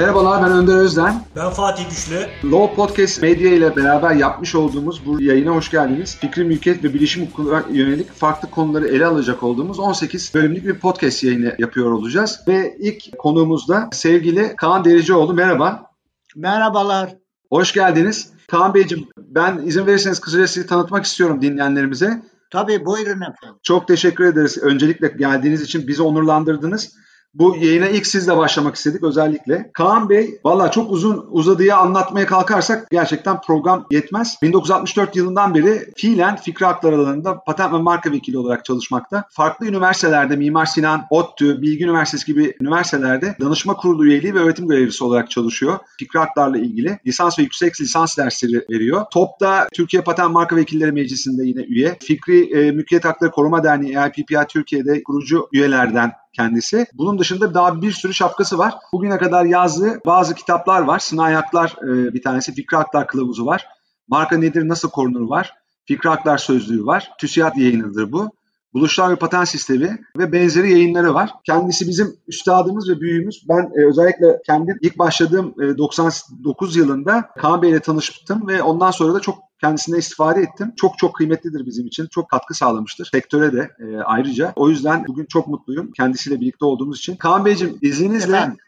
[0.00, 1.22] Merhabalar ben Önder Özden.
[1.36, 2.26] Ben Fatih Güçlü.
[2.44, 6.16] Law Podcast Medya ile beraber yapmış olduğumuz bu yayına hoş geldiniz.
[6.16, 11.24] Fikri mülkiyet ve bilişim hukukuna yönelik farklı konuları ele alacak olduğumuz 18 bölümlük bir podcast
[11.24, 12.40] yayını yapıyor olacağız.
[12.48, 15.32] Ve ilk konuğumuz da sevgili Kaan Dericioğlu.
[15.32, 15.90] Merhaba.
[16.36, 17.16] Merhabalar.
[17.50, 18.32] Hoş geldiniz.
[18.50, 22.22] Kaan Beyciğim ben izin verirseniz kısaca sizi tanıtmak istiyorum dinleyenlerimize.
[22.50, 23.58] Tabii buyurun efendim.
[23.62, 24.58] Çok teşekkür ederiz.
[24.58, 26.92] Öncelikle geldiğiniz için bizi onurlandırdınız.
[27.34, 29.70] Bu yayına ilk sizle başlamak istedik özellikle.
[29.74, 34.38] Kaan Bey, valla çok uzun uzadıya anlatmaya kalkarsak gerçekten program yetmez.
[34.42, 39.24] 1964 yılından beri fiilen fikri hakları alanında patent ve marka vekili olarak çalışmakta.
[39.30, 45.04] Farklı üniversitelerde Mimar Sinan, ODTÜ, Bilgi Üniversitesi gibi üniversitelerde danışma kurulu üyeliği ve öğretim görevlisi
[45.04, 45.78] olarak çalışıyor.
[45.98, 49.04] Fikri haklarla ilgili lisans ve yüksek lisans dersleri veriyor.
[49.12, 51.96] TOP'ta Türkiye Patent Marka Vekilleri Meclisi'nde yine üye.
[52.00, 56.86] Fikri e, Mülkiyet Hakları Koruma Derneği EIPPI Türkiye'de kurucu üyelerden kendisi.
[56.94, 58.74] Bunun dışında daha bir sürü şapkası var.
[58.92, 60.98] Bugüne kadar yazdığı bazı kitaplar var.
[60.98, 63.66] Sınai e, bir tanesi, Fikri Haklar Kılavuzu var.
[64.08, 65.54] Marka nedir, nasıl korunur var.
[65.84, 67.12] Fikri Haklar Sözlüğü var.
[67.18, 68.30] TÜSİAD yayınıdır bu.
[68.74, 71.30] Buluşlar ve Patent Sistemi ve benzeri yayınları var.
[71.44, 73.44] Kendisi bizim üstadımız ve büyüğümüz.
[73.48, 78.90] Ben e, özellikle kendim ilk başladığım e, 99 yılında Kaan Bey ile tanıştım ve ondan
[78.90, 80.72] sonra da çok kendisine istifade ettim.
[80.76, 82.06] Çok çok kıymetlidir bizim için.
[82.06, 83.08] Çok katkı sağlamıştır.
[83.12, 84.52] Sektöre de e, ayrıca.
[84.56, 87.16] O yüzden bugün çok mutluyum kendisiyle birlikte olduğumuz için.
[87.16, 88.58] Kaan Beyciğim izninizle Efendim?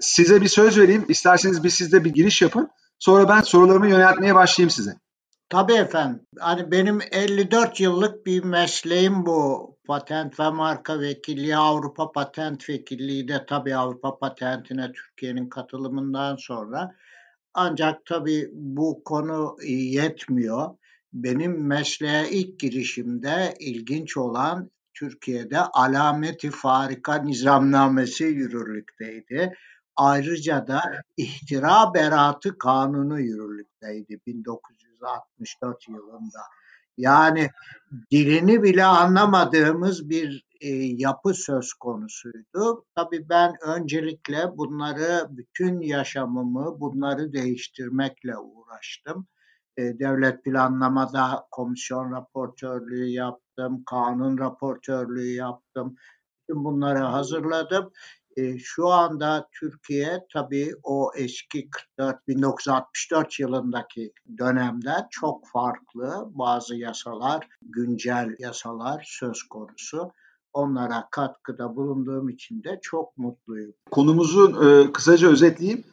[0.00, 1.04] size bir söz vereyim.
[1.08, 2.68] İsterseniz bir siz de bir giriş yapın.
[2.98, 4.96] Sonra ben sorularımı yöneltmeye başlayayım size.
[5.50, 6.26] Tabii efendim.
[6.38, 9.70] Hani benim 54 yıllık bir mesleğim bu.
[9.86, 16.94] Patent ve marka vekilliği, Avrupa Patent Vekilliği de tabii Avrupa Patentine Türkiye'nin katılımından sonra.
[17.54, 20.70] Ancak tabii bu konu yetmiyor.
[21.12, 29.54] Benim mesleğe ilk girişimde ilginç olan Türkiye'de alameti farika nizamnamesi yürürlükteydi.
[29.96, 30.82] Ayrıca da
[31.16, 34.20] ihtira beratı kanunu yürürlükteydi
[35.00, 36.40] 1964 yılında.
[36.96, 37.50] Yani
[38.10, 42.84] dilini bile anlamadığımız bir e, yapı söz konusuydu.
[42.94, 49.26] Tabii ben öncelikle bunları bütün yaşamımı bunları değiştirmekle uğraştım.
[49.76, 55.96] E, devlet planlamada komisyon raportörlüğü yaptım, kanun raportörlüğü yaptım.
[56.48, 57.92] Bütün bunları hazırladım
[58.36, 67.48] e, şu anda Türkiye tabii o eski 44 1964 yılındaki dönemden çok farklı bazı yasalar,
[67.62, 70.12] güncel yasalar söz konusu.
[70.52, 73.74] Onlara katkıda bulunduğum için de çok mutluyum.
[73.90, 75.84] Konumuzu e, kısaca özetleyeyim.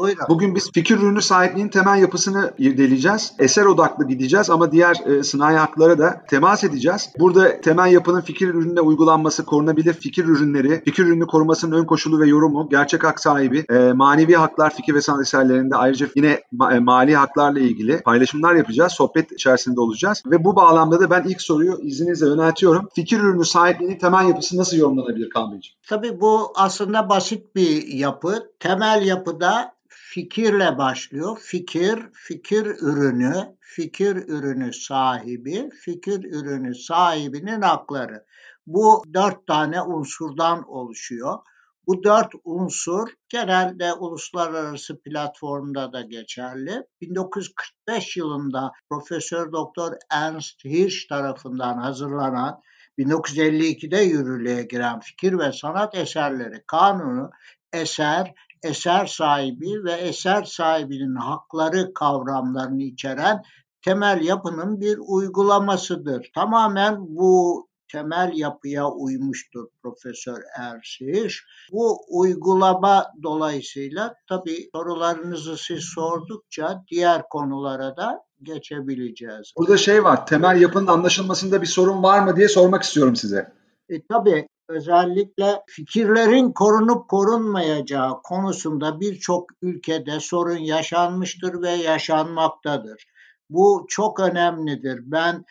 [0.00, 0.24] Buyurun.
[0.28, 3.32] Bugün biz fikir ürünü sahipliğinin temel yapısını irdeleyeceğiz.
[3.38, 7.10] Eser odaklı gideceğiz ama diğer e, sınai haklara da temas edeceğiz.
[7.18, 12.26] Burada temel yapının fikir ürününe uygulanması, korunabilir fikir ürünleri, fikir ürünü korumasının ön koşulu ve
[12.26, 16.78] yorumu, gerçek hak sahibi, e, manevi haklar fikir ve sanat eserlerinde ayrıca yine ma- e,
[16.78, 18.92] mali haklarla ilgili paylaşımlar yapacağız.
[18.92, 20.22] Sohbet içerisinde olacağız.
[20.26, 22.88] Ve bu bağlamda da ben ilk soruyu izninizle yöneltiyorum.
[22.94, 28.50] Fikir ürünü sahipliğinin temel yapısı nasıl yorumlanabilir Kaan Tabii bu aslında basit bir yapı.
[28.60, 29.72] Temel yapıda
[30.14, 31.38] fikirle başlıyor.
[31.42, 38.24] Fikir, fikir ürünü, fikir ürünü sahibi, fikir ürünü sahibinin hakları.
[38.66, 41.38] Bu dört tane unsurdan oluşuyor.
[41.86, 46.82] Bu dört unsur genelde uluslararası platformda da geçerli.
[47.00, 52.60] 1945 yılında Profesör Doktor Ernst Hirsch tarafından hazırlanan
[52.98, 57.30] 1952'de yürürlüğe giren fikir ve sanat eserleri kanunu
[57.72, 63.42] eser, eser sahibi ve eser sahibinin hakları kavramlarını içeren
[63.84, 66.30] temel yapının bir uygulamasıdır.
[66.34, 71.44] Tamamen bu temel yapıya uymuştur Profesör Ersiş.
[71.72, 79.52] Bu uygulama dolayısıyla tabii sorularınızı siz sordukça diğer konulara da geçebileceğiz.
[79.58, 83.52] Burada şey var, temel yapının anlaşılmasında bir sorun var mı diye sormak istiyorum size.
[83.88, 93.06] E, tabii özellikle fikirlerin korunup korunmayacağı konusunda birçok ülkede sorun yaşanmıştır ve yaşanmaktadır.
[93.50, 95.00] Bu çok önemlidir.
[95.02, 95.44] Ben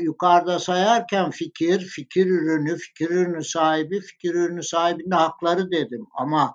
[0.00, 6.06] yukarıda sayarken fikir, fikir ürünü, fikir ürünü sahibi, fikir ürünü sahibinin hakları dedim.
[6.14, 6.54] Ama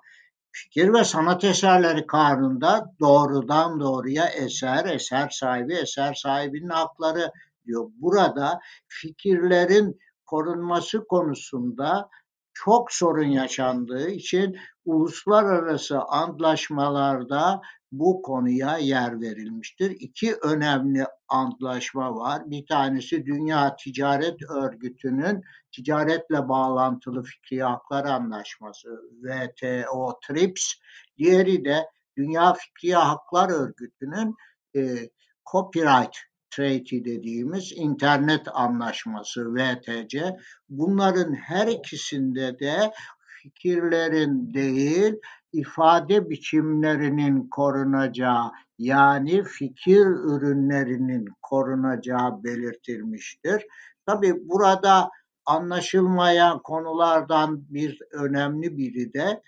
[0.52, 7.32] fikir ve sanat eserleri kanunda doğrudan doğruya eser, eser sahibi, eser sahibinin hakları
[7.66, 7.90] diyor.
[8.00, 12.08] Burada fikirlerin korunması konusunda
[12.54, 17.60] çok sorun yaşandığı için uluslararası antlaşmalarda
[17.92, 19.90] bu konuya yer verilmiştir.
[19.90, 22.42] İki önemli antlaşma var.
[22.50, 25.42] Bir tanesi Dünya Ticaret Örgütü'nün
[25.72, 28.88] ticaretle bağlantılı fikri haklar anlaşması
[29.22, 30.74] WTO TRIPS.
[31.18, 31.86] Diğeri de
[32.16, 34.34] Dünya Fikri Haklar Örgütü'nün
[34.76, 35.10] e,
[35.52, 36.16] Copyright
[36.56, 40.36] Treaty dediğimiz internet anlaşması VTC.
[40.68, 42.92] Bunların her ikisinde de
[43.42, 45.14] fikirlerin değil
[45.52, 53.66] ifade biçimlerinin korunacağı yani fikir ürünlerinin korunacağı belirtilmiştir.
[54.06, 55.10] Tabi burada
[55.46, 59.42] anlaşılmayan konulardan bir önemli biri de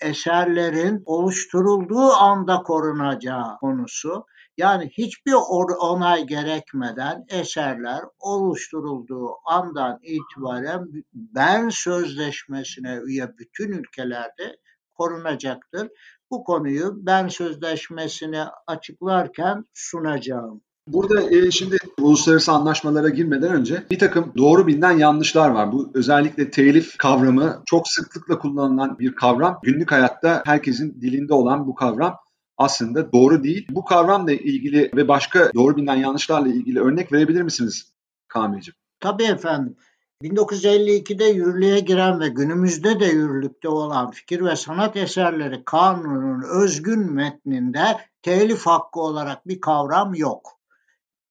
[0.00, 4.26] eserlerin oluşturulduğu anda korunacağı konusu.
[4.56, 5.32] Yani hiçbir
[5.80, 14.56] onay gerekmeden eserler oluşturulduğu andan itibaren ben sözleşmesine üye bütün ülkelerde
[14.94, 15.88] korunacaktır.
[16.30, 20.62] Bu konuyu ben sözleşmesini açıklarken sunacağım.
[20.92, 25.72] Burada e, şimdi uluslararası anlaşmalara girmeden önce bir takım doğru bilinen yanlışlar var.
[25.72, 29.58] Bu özellikle telif kavramı çok sıklıkla kullanılan bir kavram.
[29.62, 32.16] Günlük hayatta herkesin dilinde olan bu kavram
[32.56, 33.66] aslında doğru değil.
[33.70, 37.92] Bu kavramla ilgili ve başka doğru bilinen yanlışlarla ilgili örnek verebilir misiniz
[38.28, 38.76] Kamil'ciğim?
[39.00, 39.76] Tabii efendim.
[40.22, 47.96] 1952'de yürürlüğe giren ve günümüzde de yürürlükte olan fikir ve sanat eserleri kanunun özgün metninde
[48.22, 50.57] telif hakkı olarak bir kavram yok.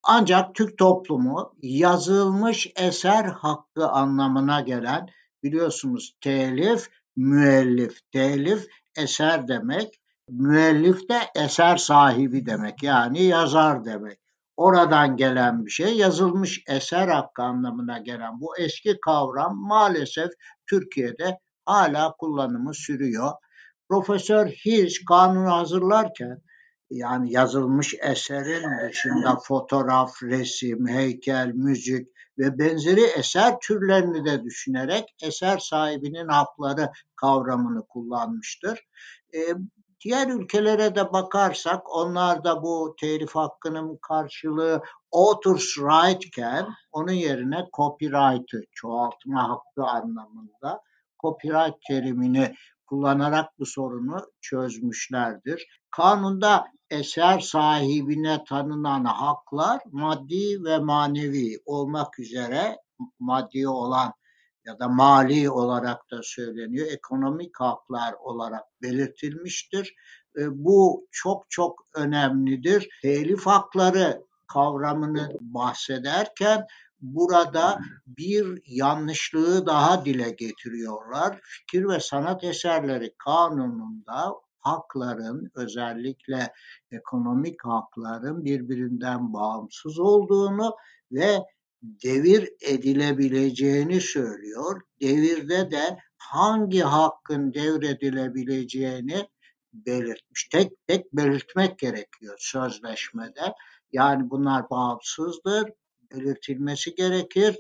[0.09, 5.09] Ancak Türk toplumu yazılmış eser hakkı anlamına gelen
[5.43, 8.67] biliyorsunuz telif, müellif, telif
[8.97, 14.19] eser demek, müellif de eser sahibi demek yani yazar demek.
[14.57, 20.29] Oradan gelen bir şey yazılmış eser hakkı anlamına gelen bu eski kavram maalesef
[20.69, 23.31] Türkiye'de hala kullanımı sürüyor.
[23.89, 26.41] Profesör Hirsch kanunu hazırlarken
[26.89, 32.07] yani yazılmış eserin dışında fotoğraf, resim, heykel, müzik
[32.37, 38.79] ve benzeri eser türlerini de düşünerek eser sahibinin hakları kavramını kullanmıştır.
[39.33, 39.39] E,
[40.01, 44.81] diğer ülkelere de bakarsak onlar da bu telif hakkının karşılığı
[45.11, 50.81] author's right iken onun yerine copyright'ı çoğaltma hakkı anlamında
[51.21, 52.55] copyright terimini
[52.87, 55.67] kullanarak bu sorunu çözmüşlerdir.
[55.91, 62.77] Kanunda eser sahibine tanınan haklar maddi ve manevi olmak üzere
[63.19, 64.13] maddi olan
[64.65, 66.87] ya da mali olarak da söyleniyor.
[66.91, 69.95] Ekonomik haklar olarak belirtilmiştir.
[70.37, 72.89] E, bu çok çok önemlidir.
[73.01, 76.65] Telif hakları kavramını bahsederken
[77.01, 81.39] burada bir yanlışlığı daha dile getiriyorlar.
[81.43, 86.53] Fikir ve sanat eserleri kanununda hakların özellikle
[86.91, 90.75] ekonomik hakların birbirinden bağımsız olduğunu
[91.11, 91.43] ve
[91.81, 94.81] devir edilebileceğini söylüyor.
[95.01, 99.27] Devirde de hangi hakkın devredilebileceğini
[99.73, 100.47] belirtmiş.
[100.51, 103.53] Tek tek belirtmek gerekiyor sözleşmede.
[103.91, 105.69] Yani bunlar bağımsızdır,
[106.11, 107.59] belirtilmesi gerekir.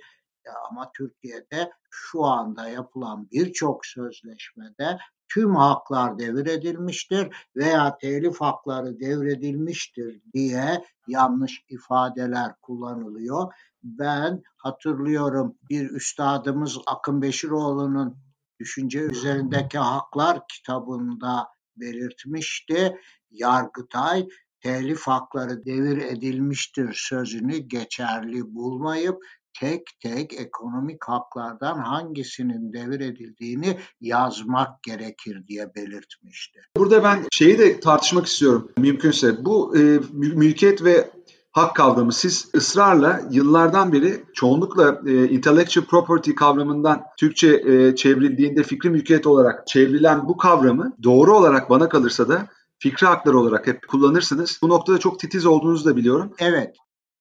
[0.69, 4.97] Ama Türkiye'de şu anda yapılan birçok sözleşmede
[5.29, 13.53] tüm haklar devredilmiştir veya telif hakları devredilmiştir diye yanlış ifadeler kullanılıyor.
[13.83, 18.17] Ben hatırlıyorum bir üstadımız Akın Beşiroğlu'nun
[18.59, 22.97] Düşünce Üzerindeki Haklar kitabında belirtmişti.
[23.31, 24.27] Yargıtay
[24.67, 29.17] telif hakları devir edilmiştir sözünü geçerli bulmayıp
[29.59, 36.59] tek tek ekonomik haklardan hangisinin devir edildiğini yazmak gerekir diye belirtmişti.
[36.77, 39.45] Burada ben şeyi de tartışmak istiyorum mümkünse.
[39.45, 41.09] Bu e, mülkiyet ve
[41.51, 48.89] hak kavramı siz ısrarla yıllardan beri çoğunlukla e, intellectual property kavramından Türkçe e, çevrildiğinde fikri
[48.89, 52.47] mülkiyet olarak çevrilen bu kavramı doğru olarak bana kalırsa da
[52.79, 54.59] fikri hakları olarak hep kullanırsınız.
[54.61, 56.33] Bu noktada çok titiz olduğunuzu da biliyorum.
[56.39, 56.75] Evet.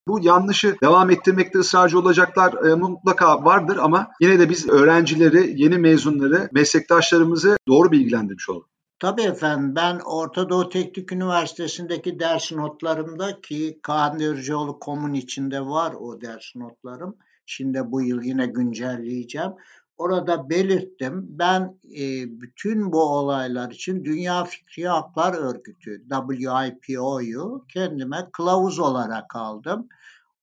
[0.08, 5.78] Bu yanlışı devam ettirmekte ısrarcı olacaklar e, mutlaka vardır ama yine de biz öğrencileri, yeni
[5.78, 8.66] mezunları, meslektaşlarımızı doğru bilgilendirmiş olalım.
[8.98, 15.94] Tabii efendim ben Orta Doğu Teknik Üniversitesi'ndeki ders notlarımda ki Kaan Dörcüoğlu Kom'un içinde var
[16.00, 17.16] o ders notlarım.
[17.46, 19.52] Şimdi bu yıl yine güncelleyeceğim.
[19.98, 21.26] Orada belirttim.
[21.28, 22.02] Ben e,
[22.40, 29.88] bütün bu olaylar için Dünya Fikri Haklar Örgütü WIPO'yu kendime kılavuz olarak aldım.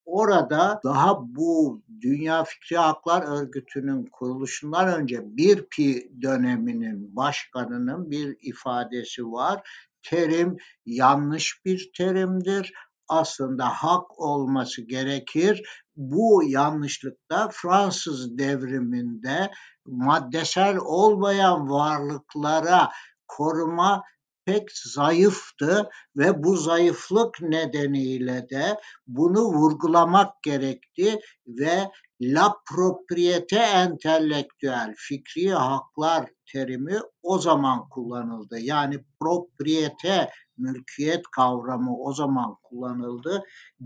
[0.04, 9.24] Orada daha bu Dünya Fikri Haklar Örgütü'nün kuruluşundan önce bir pi döneminin başkanının bir ifadesi
[9.24, 9.68] var.
[10.02, 10.56] Terim
[10.86, 12.72] yanlış bir terimdir.
[13.08, 15.83] Aslında hak olması gerekir.
[15.96, 19.50] Bu yanlışlıkta Fransız devriminde
[19.86, 22.90] maddesel olmayan varlıklara
[23.28, 24.02] koruma
[24.44, 35.52] pek zayıftı ve bu zayıflık nedeniyle de bunu vurgulamak gerekti ve la propriété entelektüel fikri
[35.52, 38.58] haklar terimi o zaman kullanıldı.
[38.58, 43.42] Yani propriété mülkiyet kavramı o zaman kullanıldı.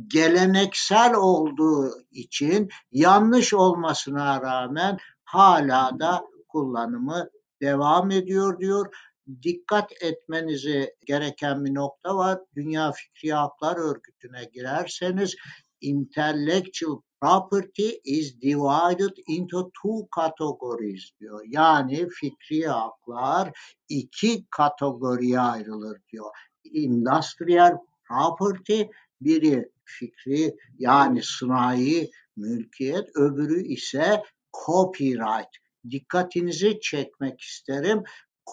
[0.06, 7.28] Geleneksel olduğu için yanlış olmasına rağmen hala da kullanımı
[7.62, 8.94] devam ediyor diyor
[9.42, 12.38] dikkat etmenizi gereken bir nokta var.
[12.56, 15.36] Dünya Fikri Haklar Örgütü'ne girerseniz
[15.80, 21.40] intellectual property is divided into two categories diyor.
[21.46, 23.52] Yani fikri haklar
[23.88, 26.30] iki kategoriye ayrılır diyor.
[26.72, 28.82] Industrial property
[29.20, 34.22] biri fikri yani sınai mülkiyet öbürü ise
[34.66, 35.50] copyright.
[35.90, 38.02] Dikkatinizi çekmek isterim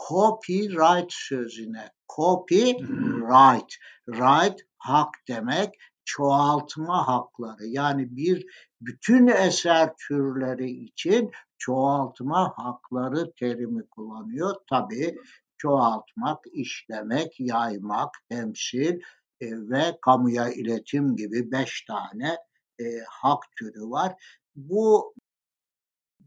[0.07, 1.89] copyright sözüne.
[2.15, 3.74] Copyright.
[4.07, 5.69] Right hak demek.
[6.05, 7.65] Çoğaltma hakları.
[7.65, 8.45] Yani bir
[8.81, 14.55] bütün eser türleri için çoğaltma hakları terimi kullanıyor.
[14.69, 15.17] Tabi
[15.58, 19.00] çoğaltmak, işlemek, yaymak, temsil
[19.42, 22.38] e, ve kamuya iletim gibi beş tane
[22.80, 24.14] e, hak türü var.
[24.56, 25.16] Bu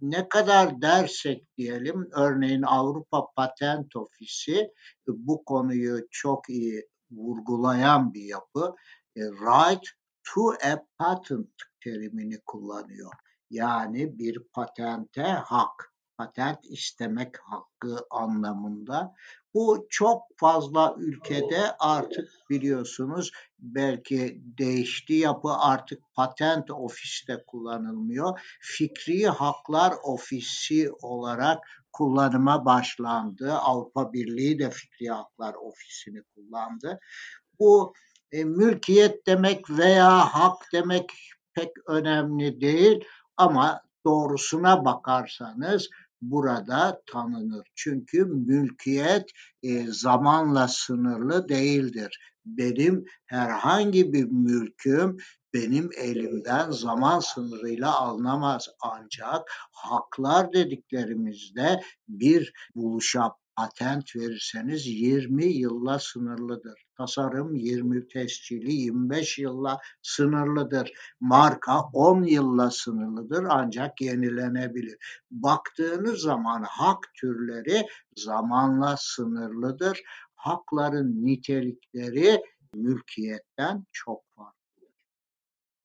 [0.00, 4.72] ne kadar dersek diyelim örneğin Avrupa Patent Ofisi
[5.08, 8.74] bu konuyu çok iyi vurgulayan bir yapı.
[9.16, 9.84] E, right
[10.24, 11.50] to a patent
[11.84, 13.12] terimini kullanıyor.
[13.50, 19.14] Yani bir patente hak, patent istemek hakkı anlamında.
[19.54, 28.40] Bu çok fazla ülkede artık biliyorsunuz belki değişti yapı artık patent ofiste kullanılmıyor.
[28.60, 31.58] Fikri Haklar Ofisi olarak
[31.92, 33.52] kullanıma başlandı.
[33.52, 36.98] Avrupa Birliği de Fikri Haklar Ofisini kullandı.
[37.58, 37.92] Bu
[38.32, 41.12] e, mülkiyet demek veya hak demek
[41.54, 43.04] pek önemli değil
[43.36, 45.88] ama doğrusuna bakarsanız
[46.20, 47.68] burada tanınır.
[47.74, 49.30] Çünkü mülkiyet
[49.62, 52.20] e, zamanla sınırlı değildir.
[52.46, 55.16] Benim herhangi bir mülküm
[55.54, 58.68] benim elimden zaman sınırıyla alınamaz.
[58.80, 66.84] Ancak haklar dediklerimizde bir buluşa patent verirseniz 20 yılla sınırlıdır.
[66.96, 70.92] Tasarım 20 tescili 25 yılla sınırlıdır.
[71.20, 74.96] Marka 10 yılla sınırlıdır ancak yenilenebilir.
[75.30, 77.86] Baktığınız zaman hak türleri
[78.16, 80.02] zamanla sınırlıdır.
[80.34, 82.42] Hakların nitelikleri
[82.74, 84.57] mülkiyetten çok farklı.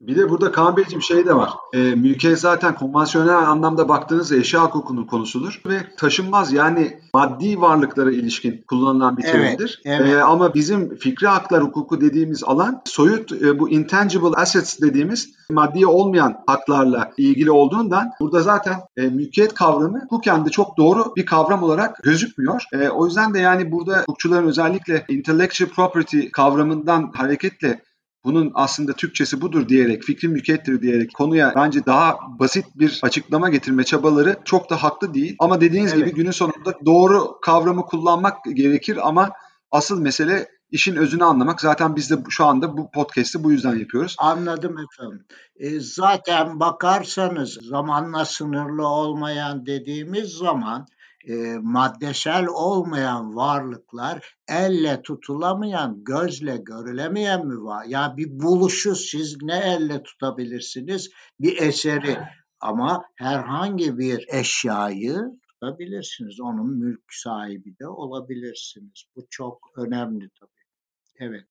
[0.07, 1.50] Bir de burada Kaan Beyciğim şey de var.
[1.74, 8.63] E, mülkiyet zaten konvansiyonel anlamda baktığınız eşya hukukunun konusudur ve taşınmaz yani maddi varlıklara ilişkin
[8.67, 9.81] kullanılan bir terimdir.
[9.86, 10.13] Evet, evet.
[10.13, 15.86] E, ama bizim fikri haklar hukuku dediğimiz alan soyut e, bu intangible assets dediğimiz maddi
[15.86, 21.63] olmayan haklarla ilgili olduğundan burada zaten e, mülkiyet kavramı hukuken de çok doğru bir kavram
[21.63, 22.63] olarak gözükmüyor.
[22.74, 27.81] E, o yüzden de yani burada hukukçuların özellikle intellectual property kavramından hareketle
[28.24, 33.84] bunun aslında Türkçesi budur diyerek, fikri mülkiyettir diyerek konuya bence daha basit bir açıklama getirme
[33.84, 35.36] çabaları çok da haklı değil.
[35.39, 36.06] Ama dediğiniz evet.
[36.06, 39.32] gibi günün sonunda doğru kavramı kullanmak gerekir ama
[39.72, 41.62] asıl mesele işin özünü anlamak.
[41.62, 44.15] Zaten biz de şu anda bu podcast'i bu yüzden yapıyoruz.
[44.20, 45.25] Anladım efendim.
[45.56, 50.88] E, zaten bakarsanız zamanla sınırlı olmayan dediğimiz zaman
[51.27, 57.86] e, maddesel olmayan varlıklar elle tutulamayan, gözle görülemeyen mi var?
[57.86, 61.10] Ya yani bir buluşu siz ne elle tutabilirsiniz?
[61.39, 62.18] Bir eseri
[62.60, 65.18] ama herhangi bir eşyayı
[65.50, 66.42] tutabilirsiniz.
[66.42, 69.03] Onun mülk sahibi de olabilirsiniz.
[69.15, 70.63] Bu çok önemli tabii.
[71.20, 71.44] Evet.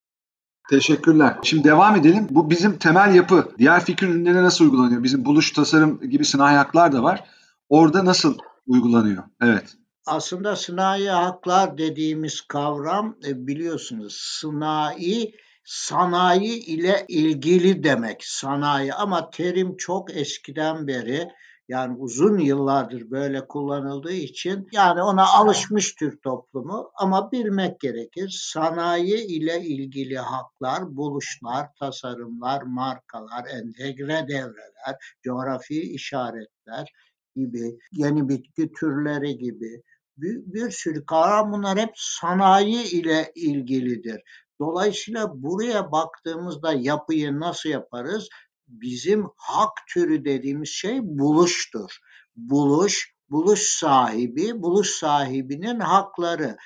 [0.71, 1.39] Teşekkürler.
[1.43, 2.27] Şimdi devam edelim.
[2.31, 3.49] Bu bizim temel yapı.
[3.59, 5.03] Diğer fikir ürünlerine nasıl uygulanıyor?
[5.03, 7.25] Bizim buluş, tasarım gibi sınai haklar da var.
[7.69, 8.39] Orada nasıl
[8.73, 9.25] uygulanıyor.
[9.43, 9.77] Evet.
[10.07, 19.77] Aslında sınai haklar dediğimiz kavram e, biliyorsunuz sınai sanayi ile ilgili demek sanayi ama terim
[19.77, 21.29] çok eskiden beri
[21.69, 28.29] Yani uzun yıllardır böyle kullanıldığı için yani ona alışmış Türk toplumu ama bilmek gerekir.
[28.53, 36.93] Sanayi ile ilgili haklar, buluşlar, tasarımlar, markalar, entegre devreler, coğrafi işaretler
[37.37, 39.83] gibi, yeni bitki türleri gibi
[40.17, 44.23] bir, bir sürü kavram bunlar hep sanayi ile ilgilidir.
[44.61, 48.29] Dolayısıyla buraya baktığımızda yapıyı nasıl yaparız?
[48.69, 51.91] Bizim hak türü dediğimiz şey buluştur.
[52.37, 56.57] Buluş, buluş sahibi, buluş sahibinin hakları.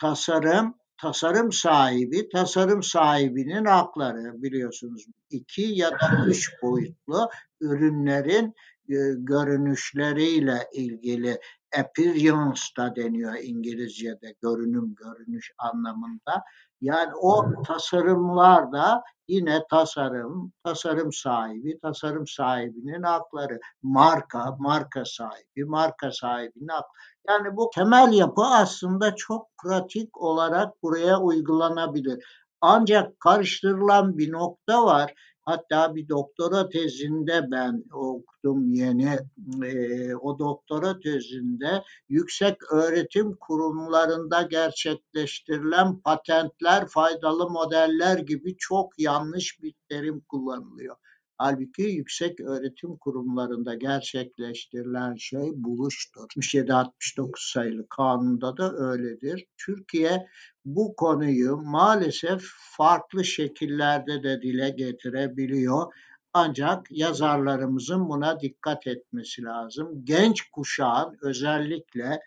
[0.00, 5.04] Tasarım, tasarım sahibi, tasarım sahibinin hakları biliyorsunuz.
[5.30, 7.28] iki ya da üç boyutlu
[7.60, 8.54] ürünlerin
[8.88, 11.40] e, görünüşleriyle ilgili
[11.78, 16.44] appearance da deniyor İngilizce'de görünüm görünüş anlamında.
[16.80, 26.12] Yani o tasarımlar da yine tasarım, tasarım sahibi, tasarım sahibinin hakları, marka, marka sahibi, marka
[26.12, 26.92] sahibinin hakları.
[27.28, 32.24] Yani bu temel yapı aslında çok pratik olarak buraya uygulanabilir.
[32.60, 35.14] Ancak karıştırılan bir nokta var.
[35.48, 39.18] Hatta bir doktora tezinde ben okudum yeni.
[39.64, 49.74] E, o doktora tezinde yüksek öğretim kurumlarında gerçekleştirilen patentler, faydalı modeller gibi çok yanlış bir
[49.88, 50.96] terim kullanılıyor.
[51.38, 56.26] Halbuki yüksek öğretim kurumlarında gerçekleştirilen şey buluştur.
[56.36, 59.46] 67-69 sayılı kanunda da öyledir.
[59.56, 60.26] Türkiye
[60.64, 62.42] bu konuyu maalesef
[62.76, 65.92] farklı şekillerde de dile getirebiliyor.
[66.32, 70.04] Ancak yazarlarımızın buna dikkat etmesi lazım.
[70.04, 72.20] Genç kuşağın özellikle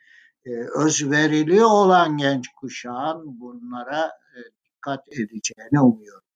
[0.45, 6.30] e, özverili olan genç kuşağın bunlara e, dikkat edeceğini umuyorum.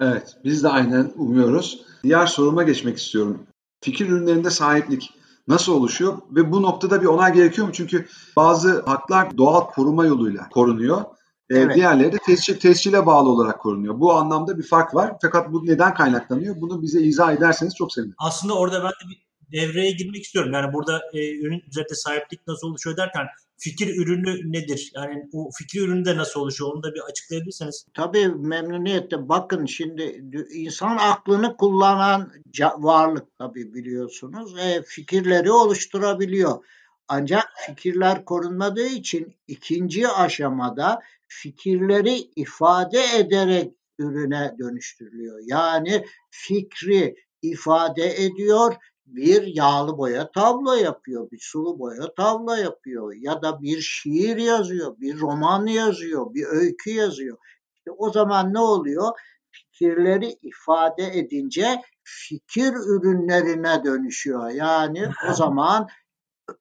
[0.00, 1.84] Evet, biz de aynen umuyoruz.
[2.02, 3.46] Diğer soruma geçmek istiyorum.
[3.80, 5.10] Fikir ürünlerinde sahiplik
[5.48, 7.72] nasıl oluşuyor ve bu noktada bir onay gerekiyor mu?
[7.72, 11.04] Çünkü bazı haklar doğal koruma yoluyla korunuyor.
[11.50, 11.76] Ee, evet.
[11.76, 14.00] Diğerleri de tescil, tescile bağlı olarak korunuyor.
[14.00, 15.12] Bu anlamda bir fark var.
[15.22, 16.60] Fakat bu neden kaynaklanıyor?
[16.60, 18.16] Bunu bize izah ederseniz çok sevinirim.
[18.18, 20.52] Aslında orada ben de bir devreye girmek istiyorum.
[20.52, 23.26] Yani burada e, ürün üzerinde sahiplik nasıl oluşuyor derken
[23.58, 24.92] fikir ürünü nedir?
[24.94, 26.72] Yani o fikir ürünü de nasıl oluşuyor?
[26.74, 27.86] Onu da bir açıklayabilirseniz.
[27.94, 29.28] Tabii memnuniyetle.
[29.28, 32.32] Bakın şimdi insan aklını kullanan
[32.78, 34.58] varlık tabii biliyorsunuz.
[34.58, 36.64] E, fikirleri oluşturabiliyor.
[37.08, 45.40] Ancak fikirler korunmadığı için ikinci aşamada fikirleri ifade ederek ürüne dönüştürülüyor.
[45.44, 48.74] Yani fikri ifade ediyor,
[49.06, 55.00] bir yağlı boya tablo yapıyor, bir sulu boya tablo yapıyor ya da bir şiir yazıyor,
[55.00, 57.38] bir roman yazıyor, bir öykü yazıyor.
[57.74, 59.12] İşte o zaman ne oluyor?
[59.50, 64.50] Fikirleri ifade edince fikir ürünlerine dönüşüyor.
[64.50, 65.88] Yani o zaman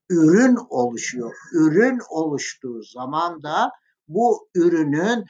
[0.10, 1.36] ürün oluşuyor.
[1.54, 3.72] Ürün oluştuğu zaman da
[4.08, 5.26] bu ürünün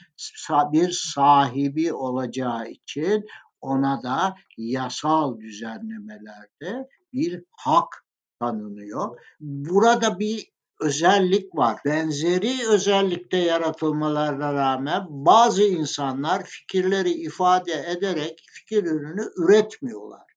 [0.71, 3.25] bir sahibi olacağı için
[3.61, 8.05] ona da yasal düzenlemelerde bir hak
[8.39, 9.19] tanınıyor.
[9.39, 11.79] Burada bir özellik var.
[11.85, 20.33] Benzeri özellikte yaratılmalarına rağmen bazı insanlar fikirleri ifade ederek fikir ürünü üretmiyorlar.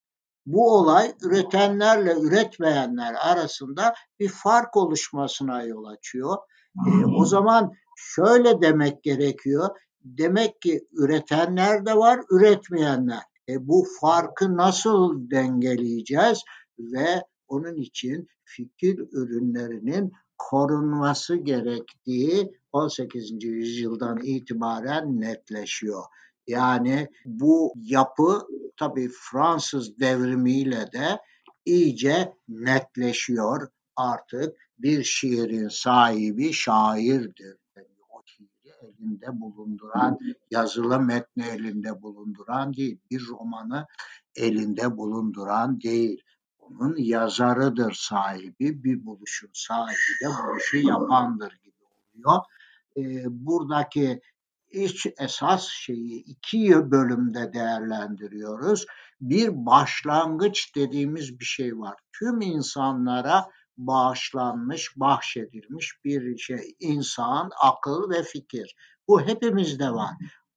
[0.47, 6.37] Bu olay üretenlerle üretmeyenler arasında bir fark oluşmasına yol açıyor.
[6.87, 9.69] E, o zaman şöyle demek gerekiyor.
[10.05, 13.23] Demek ki üretenler de var, üretmeyenler.
[13.49, 16.43] E, bu farkı nasıl dengeleyeceğiz
[16.79, 23.45] ve onun için fikir ürünlerinin korunması gerektiği 18.
[23.45, 26.05] yüzyıldan itibaren netleşiyor.
[26.47, 31.19] Yani bu yapı tabii Fransız devrimiyle de
[31.65, 33.69] iyice netleşiyor.
[33.97, 37.57] Artık bir şiirin sahibi şairdir.
[38.11, 40.19] o şiiri elinde bulunduran,
[40.51, 43.87] yazılı metni elinde bulunduran değil, bir romanı
[44.37, 46.23] elinde bulunduran değil.
[46.70, 52.42] Onun yazarıdır sahibi, bir buluşun sahibi de buluşu yapandır gibi oluyor.
[52.96, 54.20] Ee, buradaki
[54.70, 58.87] iç esas şeyi iki bölümde değerlendiriyoruz.
[59.20, 61.94] Bir başlangıç dediğimiz bir şey var.
[62.12, 66.76] Tüm insanlara bağışlanmış, bahşedilmiş bir şey.
[66.81, 68.76] İnsan, akıl ve fikir.
[69.09, 70.11] Bu hepimizde var.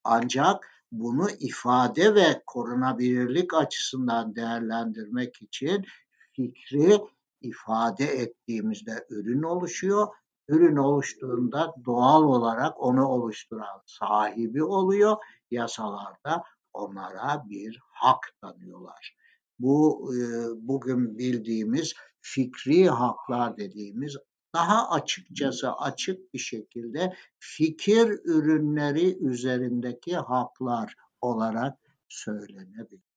[0.04, 5.86] Ancak bunu ifade ve korunabilirlik açısından değerlendirmek için
[6.34, 7.00] fikri
[7.42, 10.08] ifade ettiğimizde ürün oluşuyor
[10.50, 15.18] ürün oluştuğunda doğal olarak onu oluşturan sahibi oluyor.
[15.52, 19.16] Yasalarda onlara bir hak tanıyorlar.
[19.60, 20.20] Bu e,
[20.68, 24.16] bugün bildiğimiz fikri haklar dediğimiz
[24.54, 31.78] daha açıkçası açık bir şekilde fikir ürünleri üzerindeki haklar olarak
[32.10, 33.10] söylenebilir.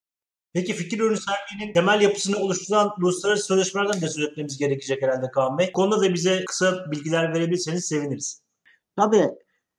[0.52, 5.58] Peki fikir ürünü sahipliğinin temel yapısını oluşturan uluslararası sözleşmelerden de söz etmemiz gerekecek herhalde Kaan
[5.58, 5.72] Bey.
[5.72, 8.42] Konuda da bize kısa bilgiler verebilirseniz seviniriz.
[8.96, 9.28] Tabii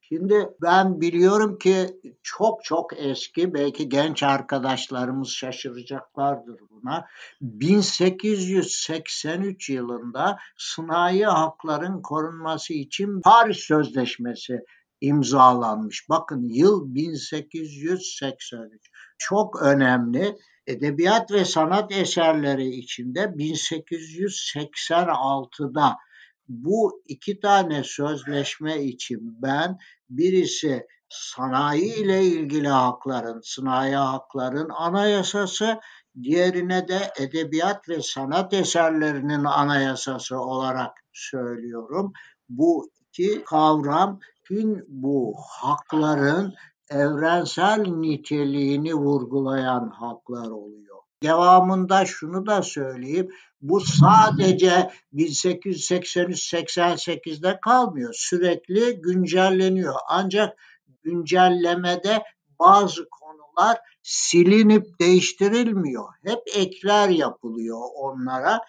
[0.09, 7.05] Şimdi ben biliyorum ki çok çok eski belki genç arkadaşlarımız şaşıracaklardır buna.
[7.41, 14.59] 1883 yılında sanayi hakların korunması için Paris Sözleşmesi
[15.01, 16.09] imzalanmış.
[16.09, 18.89] Bakın yıl 1883.
[19.17, 20.37] Çok önemli.
[20.67, 25.97] Edebiyat ve sanat eserleri içinde 1886'da
[26.47, 29.77] bu iki tane sözleşme için ben
[30.09, 35.79] birisi sanayi ile ilgili hakların, sanayi hakların anayasası,
[36.23, 42.13] diğerine de edebiyat ve sanat eserlerinin anayasası olarak söylüyorum.
[42.49, 46.53] Bu iki kavram tüm bu hakların
[46.89, 50.92] evrensel niteliğini vurgulayan haklar oluyor.
[51.23, 53.29] Devamında şunu da söyleyeyim.
[53.61, 58.13] Bu sadece 1883-88'de kalmıyor.
[58.17, 59.95] Sürekli güncelleniyor.
[60.09, 60.57] Ancak
[61.03, 62.23] güncellemede
[62.59, 66.05] bazı konular silinip değiştirilmiyor.
[66.25, 68.61] Hep ekler yapılıyor onlara.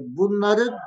[0.00, 0.78] Bunları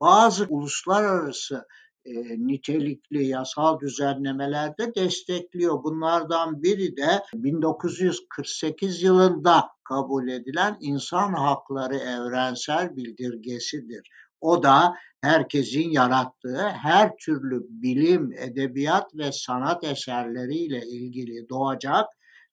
[0.00, 1.66] bazı uluslararası
[2.08, 5.84] e, nitelikli yasal düzenlemelerde destekliyor.
[5.84, 14.10] Bunlardan biri de 1948 yılında kabul edilen insan hakları evrensel bildirgesidir.
[14.40, 22.06] O da herkesin yarattığı her türlü bilim, edebiyat ve sanat eserleriyle ilgili doğacak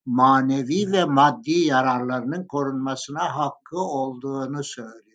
[0.06, 5.05] manevi ve maddi yararlarının korunmasına hakkı olduğunu söylüyor.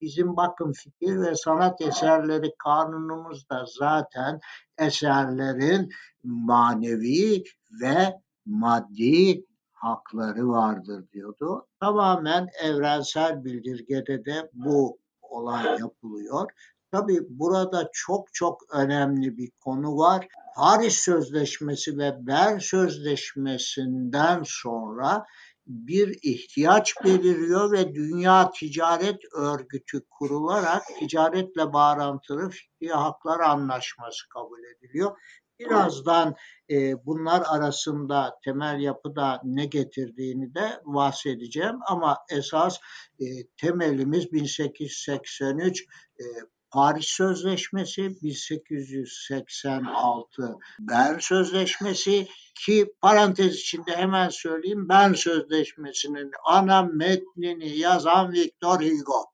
[0.00, 4.40] Bizim bakın fikir ve sanat eserleri kanunumuzda zaten
[4.78, 5.90] eserlerin
[6.24, 7.44] manevi
[7.82, 11.66] ve maddi hakları vardır diyordu.
[11.80, 16.50] Tamamen evrensel bildirgede de bu olay yapılıyor.
[16.92, 20.28] Tabi burada çok çok önemli bir konu var.
[20.56, 25.26] Paris Sözleşmesi ve Bern Sözleşmesi'nden sonra
[25.70, 35.16] bir ihtiyaç beliriyor ve Dünya Ticaret Örgütü kurularak ticaretle bağlantılı fikri haklar anlaşması kabul ediliyor.
[35.58, 36.36] Birazdan
[36.70, 42.78] e, bunlar arasında temel yapıda ne getirdiğini de bahsedeceğim ama esas
[43.20, 43.24] e,
[43.56, 45.84] temelimiz 1883
[46.18, 46.24] e,
[46.70, 58.32] Paris Sözleşmesi 1886 Bern Sözleşmesi ki parantez içinde hemen söyleyeyim Bern Sözleşmesi'nin ana metnini yazan
[58.32, 59.24] Victor Hugo.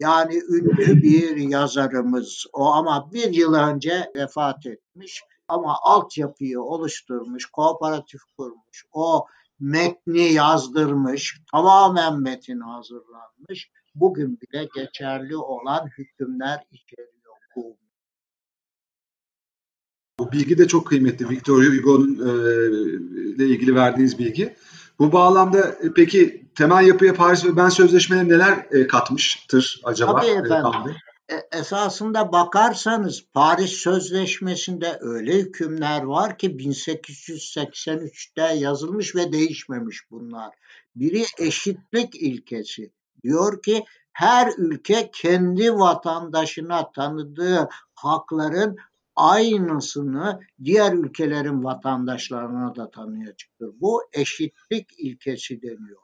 [0.00, 8.20] Yani ünlü bir yazarımız o ama bir yıl önce vefat etmiş ama altyapıyı oluşturmuş, kooperatif
[8.36, 9.26] kurmuş, o
[9.60, 17.76] metni yazdırmış, tamamen metin hazırlanmış bugün bile geçerli olan hükümler içeriyor bu.
[20.18, 21.28] Bu bilgi de çok kıymetli.
[21.28, 22.30] Victor Hugo'nun e,
[23.34, 24.56] ile ilgili verdiğiniz bilgi.
[24.98, 30.20] Bu bağlamda e, peki temel yapıya Paris ve Ben sözleşmeleri neler e, katmıştır acaba?
[30.20, 30.96] Tabii e, efendim.
[31.28, 40.54] E, esasında bakarsanız Paris Sözleşmesi'nde öyle hükümler var ki 1883'te yazılmış ve değişmemiş bunlar.
[40.96, 42.90] Biri eşitlik ilkesi
[43.22, 48.76] diyor ki her ülke kendi vatandaşına tanıdığı hakların
[49.16, 53.70] aynısını diğer ülkelerin vatandaşlarına da tanıyacaktır.
[53.80, 56.00] Bu eşitlik ilkesi deniyor.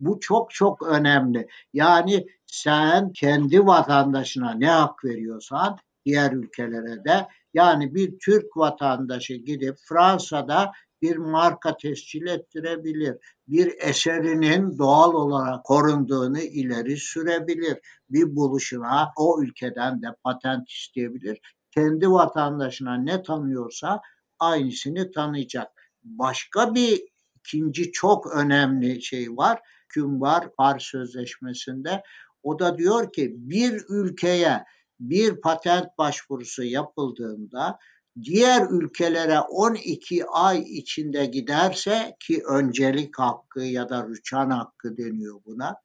[0.00, 1.48] Bu çok çok önemli.
[1.72, 9.76] Yani sen kendi vatandaşına ne hak veriyorsan diğer ülkelere de yani bir Türk vatandaşı gidip
[9.88, 10.72] Fransa'da
[11.04, 13.16] bir marka tescil ettirebilir.
[13.48, 17.78] Bir eserinin doğal olarak korunduğunu ileri sürebilir.
[18.10, 21.40] Bir buluşuna o ülkeden de patent isteyebilir.
[21.70, 24.00] Kendi vatandaşına ne tanıyorsa
[24.38, 25.68] aynısını tanıyacak.
[26.04, 27.02] Başka bir
[27.38, 29.60] ikinci çok önemli şey var.
[29.84, 32.02] Hüküm var Paris Sözleşmesi'nde.
[32.42, 34.64] O da diyor ki bir ülkeye
[35.00, 37.78] bir patent başvurusu yapıldığında
[38.22, 45.76] diğer ülkelere 12 ay içinde giderse ki öncelik hakkı ya da rüçhan hakkı deniyor buna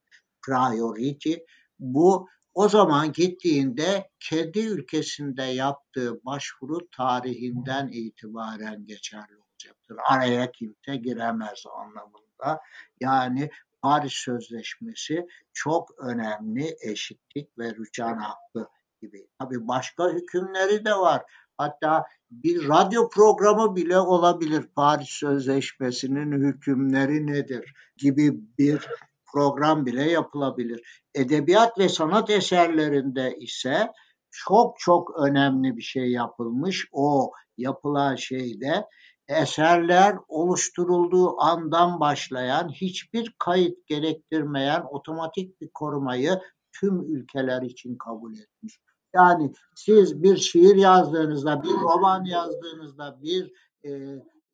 [0.41, 1.33] priority
[1.79, 9.97] bu o zaman gittiğinde kendi ülkesinde yaptığı başvuru tarihinden itibaren geçerli olacaktır.
[10.09, 12.61] Araya kimse giremez anlamında.
[12.99, 13.49] Yani
[13.81, 18.67] Paris Sözleşmesi çok önemli eşitlik ve rücan hakkı
[19.01, 19.27] gibi.
[19.39, 21.23] Tabii başka hükümleri de var.
[21.59, 24.65] Hatta bir radyo programı bile olabilir.
[24.75, 28.87] Paris Sözleşmesi'nin hükümleri nedir gibi bir
[29.33, 31.03] program bile yapılabilir.
[31.15, 33.87] Edebiyat ve sanat eserlerinde ise
[34.31, 36.87] çok çok önemli bir şey yapılmış.
[36.91, 38.85] O yapılan şeyde
[39.27, 46.39] eserler oluşturulduğu andan başlayan hiçbir kayıt gerektirmeyen otomatik bir korumayı
[46.79, 48.79] tüm ülkeler için kabul etmiş.
[49.13, 53.51] Yani siz bir şiir yazdığınızda, bir roman yazdığınızda, bir
[53.83, 53.89] e,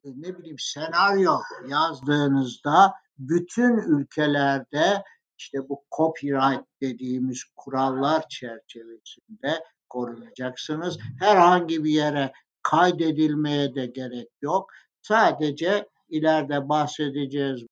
[0.04, 1.38] ne bileyim senaryo
[1.68, 5.04] yazdığınızda bütün ülkelerde
[5.38, 10.98] işte bu copyright dediğimiz kurallar çerçevesinde korunacaksınız.
[11.20, 14.70] Herhangi bir yere kaydedilmeye de gerek yok.
[15.02, 17.66] Sadece ileride bahsedeceğiz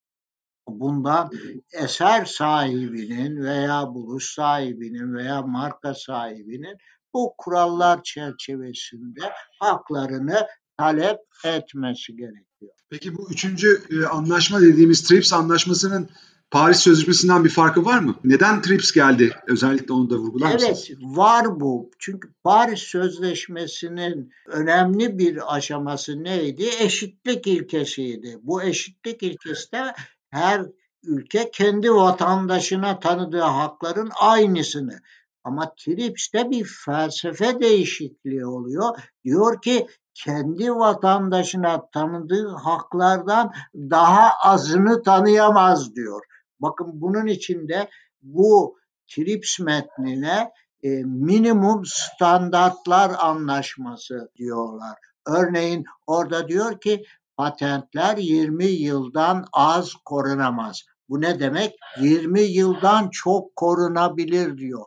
[0.68, 1.31] bundan
[1.72, 6.77] eser sahibinin veya buluş sahibinin veya marka sahibinin
[7.14, 9.20] bu kurallar çerçevesinde
[9.61, 10.46] haklarını
[10.79, 12.72] talep etmesi gerekiyor.
[12.90, 16.09] Peki bu üçüncü e, anlaşma dediğimiz TRIPS anlaşmasının
[16.50, 18.14] Paris Sözleşmesi'nden bir farkı var mı?
[18.24, 19.31] Neden TRIPS geldi?
[19.46, 20.88] Özellikle onu da vurgular evet, mısınız?
[20.90, 21.90] Evet var bu.
[21.98, 26.68] Çünkü Paris Sözleşmesi'nin önemli bir aşaması neydi?
[26.81, 28.38] Eşitlik ilkesiydi.
[28.42, 29.94] Bu eşitlik ilkesi de
[30.35, 30.62] her
[31.05, 35.01] ülke kendi vatandaşına tanıdığı hakların aynısını
[35.44, 38.97] ama TRIPS'te bir felsefe değişikliği oluyor.
[39.25, 46.25] Diyor ki kendi vatandaşına tanıdığı haklardan daha azını tanıyamaz diyor.
[46.61, 47.88] Bakın bunun içinde
[48.23, 50.51] bu TRIPS metnine
[50.83, 54.99] e, minimum standartlar anlaşması diyorlar.
[55.27, 57.05] Örneğin orada diyor ki
[57.37, 60.83] patentler 20 yıldan az korunamaz.
[61.09, 61.75] Bu ne demek?
[62.01, 64.85] 20 yıldan çok korunabilir diyor.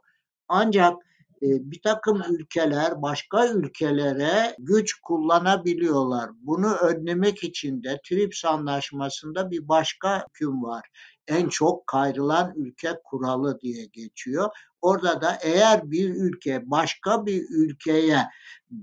[0.48, 0.94] Ancak
[1.42, 6.30] e, bir takım ülkeler başka ülkelere güç kullanabiliyorlar.
[6.42, 10.84] Bunu önlemek için de TRIPS anlaşmasında bir başka hüküm var.
[11.28, 14.50] En çok kayrılan ülke kuralı diye geçiyor.
[14.82, 18.28] Orada da eğer bir ülke başka bir ülkeye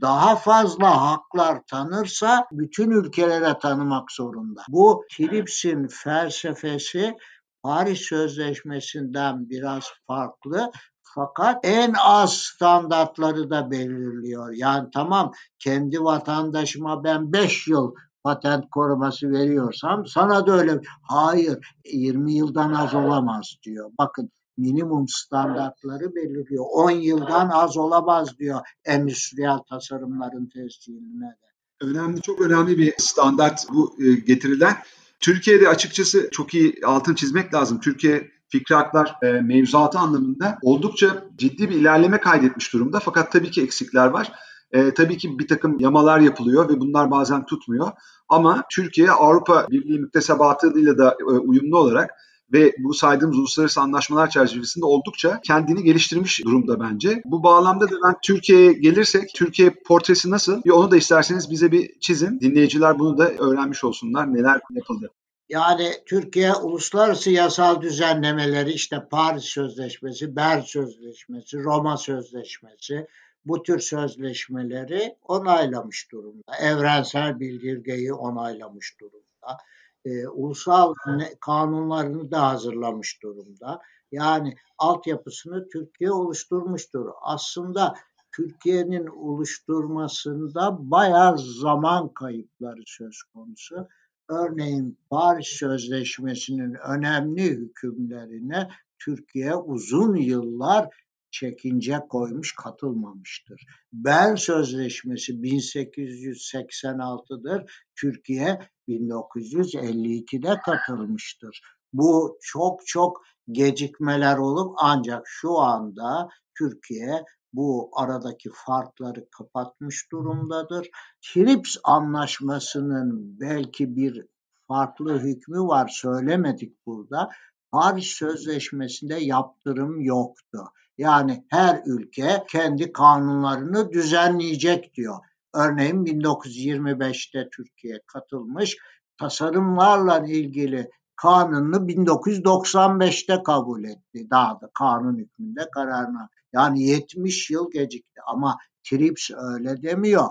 [0.01, 4.63] daha fazla haklar tanırsa bütün ülkelere tanımak zorunda.
[4.69, 7.17] Bu TRIPS'in felsefesi
[7.63, 10.71] Paris Sözleşmesi'nden biraz farklı
[11.15, 14.53] fakat en az standartları da belirliyor.
[14.53, 17.95] Yani tamam kendi vatandaşıma ben 5 yıl
[18.25, 21.59] patent koruması veriyorsam sana da öyle hayır
[21.93, 23.91] 20 yıldan az olamaz diyor.
[23.99, 26.65] Bakın minimum standartları belirliyor.
[26.73, 31.45] 10 yıldan az olamaz diyor endüstriyel tasarımların tescilline de.
[31.81, 34.77] Önemli, çok önemli bir standart bu e, getirilen.
[35.21, 37.81] Türkiye'de açıkçası çok iyi altın çizmek lazım.
[37.81, 43.01] Türkiye fikri haklar e, mevzuatı anlamında oldukça ciddi bir ilerleme kaydetmiş durumda.
[43.01, 44.33] Fakat tabii ki eksikler var.
[44.73, 47.91] E, tabii ki bir takım yamalar yapılıyor ve bunlar bazen tutmuyor.
[48.29, 52.11] Ama Türkiye Avrupa Birliği müktesebatıyla da e, uyumlu olarak
[52.53, 57.23] ve bu saydığımız uluslararası anlaşmalar çerçevesinde oldukça kendini geliştirmiş durumda bence.
[57.25, 60.63] Bu bağlamda da ben Türkiye'ye gelirsek Türkiye portresi nasıl?
[60.65, 62.41] Bir onu da isterseniz bize bir çizin.
[62.41, 64.35] Dinleyiciler bunu da öğrenmiş olsunlar.
[64.35, 65.11] Neler yapıldı?
[65.49, 73.07] Yani Türkiye uluslararası yasal düzenlemeleri işte Paris Sözleşmesi, Bern Sözleşmesi, Roma Sözleşmesi
[73.45, 76.57] bu tür sözleşmeleri onaylamış durumda.
[76.61, 79.59] Evrensel bildirgeyi onaylamış durumda.
[80.05, 80.95] Ee, ulusal
[81.41, 83.81] kanunlarını da hazırlamış durumda.
[84.13, 87.09] Yani altyapısını Türkiye oluşturmuştur.
[87.23, 87.95] Aslında
[88.37, 93.89] Türkiye'nin oluşturmasında bayağı zaman kayıpları söz konusu.
[94.29, 100.89] Örneğin Paris Sözleşmesi'nin önemli hükümlerine Türkiye uzun yıllar
[101.35, 103.67] çekince koymuş katılmamıştır.
[103.93, 107.85] Bern Sözleşmesi 1886'dır.
[108.01, 111.61] Türkiye 1952'de katılmıştır.
[111.93, 120.89] Bu çok çok gecikmeler olup ancak şu anda Türkiye bu aradaki farkları kapatmış durumdadır.
[121.23, 124.27] TRIPS anlaşmasının belki bir
[124.69, 127.29] farklı hükmü var söylemedik burada.
[127.73, 130.59] Paris Sözleşmesi'nde yaptırım yoktu.
[130.99, 135.19] Yani her ülke kendi kanunlarını düzenleyecek diyor.
[135.55, 138.77] Örneğin 1925'te Türkiye katılmış
[139.19, 144.31] tasarımlarla ilgili kanunu 1995'te kabul etti.
[144.31, 146.29] Daha da kanun hükmünde kararına.
[146.53, 150.29] Yani 70 yıl gecikti ama TRIPS öyle demiyor.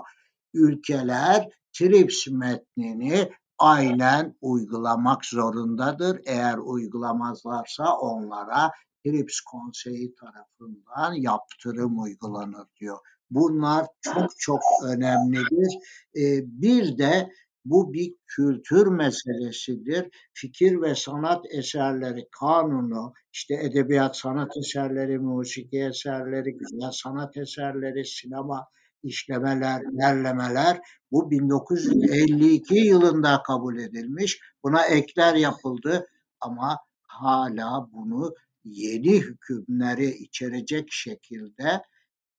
[0.54, 6.20] Ülkeler TRIPS metnini aynen uygulamak zorundadır.
[6.26, 8.70] Eğer uygulamazlarsa onlara
[9.04, 12.98] TRIPS Konseyi tarafından yaptırım uygulanır diyor.
[13.30, 15.78] Bunlar çok çok önemlidir.
[16.16, 17.30] Ee, bir de
[17.64, 20.08] bu bir kültür meselesidir.
[20.34, 28.66] Fikir ve sanat eserleri kanunu, işte edebiyat sanat eserleri, musiki eserleri, güzel sanat eserleri, sinema
[29.02, 30.80] işlemeler, derlemeler
[31.12, 34.40] bu 1952 yılında kabul edilmiş.
[34.62, 36.06] Buna ekler yapıldı
[36.40, 41.82] ama hala bunu yeni hükümleri içerecek şekilde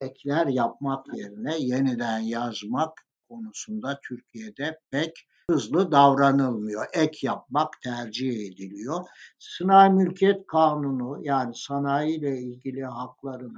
[0.02, 6.86] ekler yapmak yerine yeniden yazmak konusunda Türkiye'de pek hızlı davranılmıyor.
[6.94, 9.06] Ek yapmak tercih ediliyor.
[9.40, 13.56] Sınai mülkiyet kanunu yani sanayi ile ilgili hakların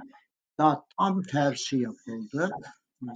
[0.60, 2.50] da tam tersi yapıldı.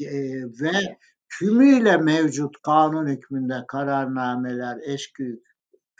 [0.02, 0.98] Ee, ve
[1.38, 5.42] tümüyle mevcut kanun hükmünde kararnameler, eski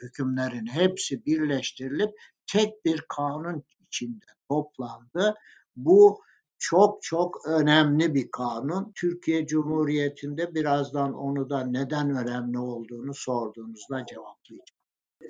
[0.03, 2.11] hükümlerin hepsi birleştirilip
[2.47, 5.35] tek bir kanun içinde toplandı.
[5.77, 6.21] Bu
[6.59, 8.93] çok çok önemli bir kanun.
[8.95, 14.83] Türkiye Cumhuriyeti'nde birazdan onu da neden önemli olduğunu sorduğunuzda cevaplayacağım.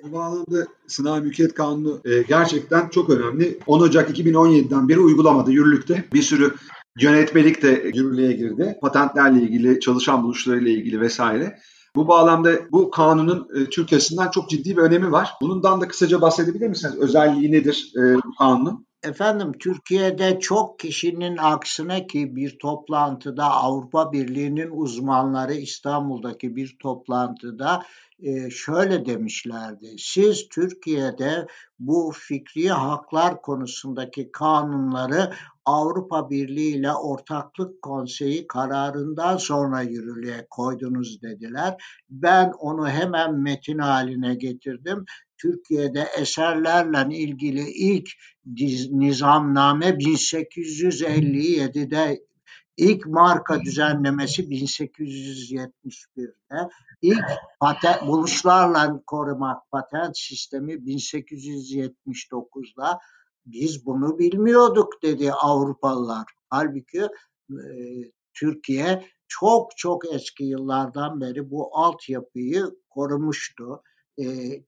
[0.03, 3.59] Bu bağlamda sınav mülkiyet kanunu e, gerçekten çok önemli.
[3.67, 6.05] 10 Ocak 2017'den beri uygulamada, yürürlükte.
[6.13, 6.53] Bir sürü
[6.99, 8.77] yönetmelik de yürürlüğe girdi.
[8.81, 11.59] Patentlerle ilgili, çalışan buluşlarıyla ilgili vesaire.
[11.95, 13.93] Bu bağlamda bu kanunun e, Türk
[14.31, 15.33] çok ciddi bir önemi var.
[15.41, 16.95] Bundan da kısaca bahsedebilir misiniz?
[16.97, 18.87] Özelliği nedir e, bu kanunun?
[19.03, 27.83] Efendim Türkiye'de çok kişinin aksine ki bir toplantıda Avrupa Birliği'nin uzmanları İstanbul'daki bir toplantıda
[28.19, 29.95] e, şöyle demişlerdi.
[29.97, 31.47] Siz Türkiye'de
[31.79, 35.33] bu fikri haklar konusundaki kanunları
[35.65, 41.83] Avrupa Birliği ile Ortaklık Konseyi kararından sonra yürürlüğe koydunuz dediler.
[42.09, 45.05] Ben onu hemen metin haline getirdim.
[45.43, 48.09] Türkiye'de eserlerle ilgili ilk
[48.91, 52.19] nizamname 1857'de
[52.77, 56.69] ilk marka düzenlemesi 1871'de
[57.01, 57.25] ilk
[57.59, 62.99] patent buluşlarla korumak patent sistemi 1879'da
[63.45, 66.25] biz bunu bilmiyorduk dedi Avrupalılar.
[66.49, 67.07] Halbuki
[67.51, 67.55] e,
[68.33, 73.83] Türkiye çok çok eski yıllardan beri bu altyapıyı korumuştu.
[74.17, 74.25] E,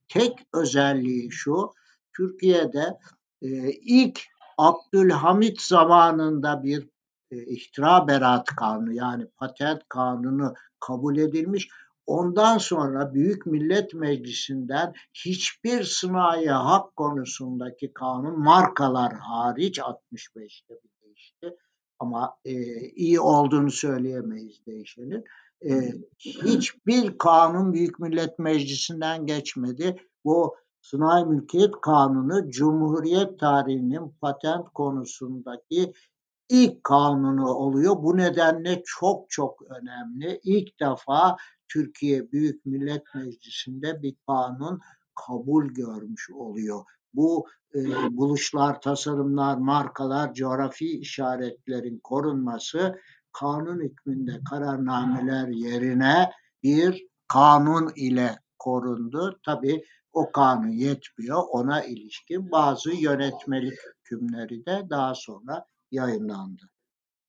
[0.08, 1.71] tek özelliği şu,
[2.17, 2.97] Türkiye'de
[3.41, 4.21] e, ilk
[4.58, 6.89] Abdülhamit zamanında bir
[7.31, 11.69] e, ihtira beraat kanunu yani patent kanunu kabul edilmiş.
[12.05, 21.55] Ondan sonra Büyük Millet Meclisi'nden hiçbir sınai hak konusundaki kanun markalar hariç 65'te bir değişti.
[21.99, 22.53] Ama e,
[22.89, 25.23] iyi olduğunu söyleyemeyiz değişenin.
[25.61, 29.95] E, hiçbir kanun Büyük Millet Meclisi'nden geçmedi.
[30.25, 35.93] Bu Sınai Mülkiyet Kanunu Cumhuriyet tarihinin patent konusundaki
[36.49, 37.95] ilk kanunu oluyor.
[38.03, 40.39] Bu nedenle çok çok önemli.
[40.43, 41.35] İlk defa
[41.67, 44.81] Türkiye Büyük Millet Meclisi'nde bir kanun
[45.27, 46.83] kabul görmüş oluyor.
[47.13, 47.79] Bu e,
[48.17, 52.99] buluşlar, tasarımlar, markalar, coğrafi işaretlerin korunması
[53.39, 56.32] kanun hükmünde kararnameler yerine
[56.63, 59.39] bir kanun ile korundu.
[59.45, 61.43] Tabi o kanun yetmiyor.
[61.50, 66.62] Ona ilişkin bazı yönetmelik hükümleri de daha sonra yayınlandı.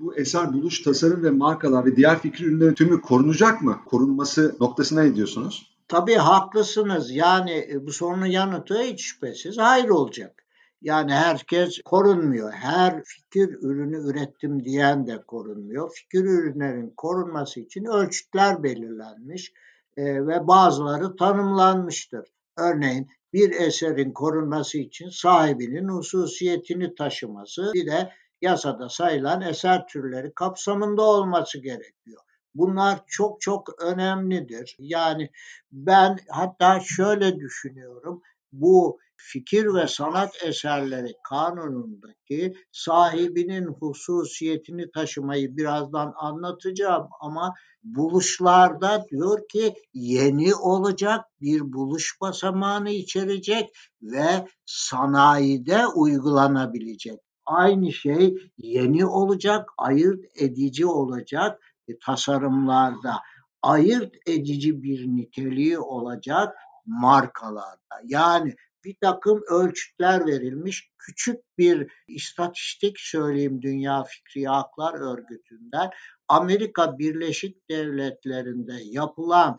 [0.00, 3.80] Bu eser, buluş, tasarım ve markalar ve diğer fikri ürünlerin tümü korunacak mı?
[3.86, 5.76] Korunması noktasına ne diyorsunuz?
[5.88, 7.10] Tabii haklısınız.
[7.10, 10.45] Yani e, bu sorunun yanıtı hiç şüphesiz hayır olacak.
[10.86, 12.52] Yani herkes korunmuyor.
[12.52, 15.90] Her fikir ürünü ürettim diyen de korunmuyor.
[15.94, 19.52] Fikir ürünlerin korunması için ölçütler belirlenmiş
[19.96, 22.28] e, ve bazıları tanımlanmıştır.
[22.58, 31.02] Örneğin bir eserin korunması için sahibinin hususiyetini taşıması bir de yasada sayılan eser türleri kapsamında
[31.02, 32.22] olması gerekiyor.
[32.54, 34.76] Bunlar çok çok önemlidir.
[34.78, 35.30] Yani
[35.72, 38.22] ben hatta şöyle düşünüyorum.
[38.52, 47.54] Bu fikir ve sanat eserleri kanunundaki sahibinin hususiyetini taşımayı birazdan anlatacağım ama
[47.84, 53.70] buluşlarda diyor ki yeni olacak bir buluş basamağını içerecek
[54.02, 57.20] ve sanayide uygulanabilecek.
[57.46, 63.14] Aynı şey yeni olacak, ayırt edici olacak e, tasarımlarda,
[63.62, 66.54] ayırt edici bir niteliği olacak
[66.86, 68.00] markalarda.
[68.04, 68.54] Yani
[68.84, 70.90] bir takım ölçütler verilmiş.
[70.98, 75.90] Küçük bir istatistik söyleyeyim Dünya Fikri Haklar Örgütü'nden.
[76.28, 79.58] Amerika Birleşik Devletleri'nde yapılan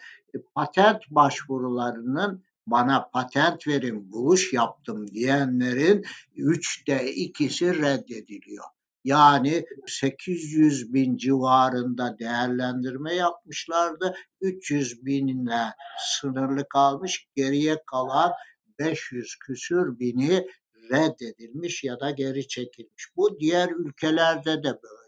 [0.56, 8.66] patent başvurularının bana patent verin, buluş yaptım diyenlerin üçte ikisi reddediliyor.
[9.04, 14.16] Yani 800 bin civarında değerlendirme yapmışlardı.
[14.42, 15.64] 300 binle
[16.00, 17.28] sınırlı kalmış.
[17.36, 18.32] Geriye kalan
[18.80, 20.48] 500 küsür bini
[20.92, 23.08] reddedilmiş ya da geri çekilmiş.
[23.16, 25.08] Bu diğer ülkelerde de böyle.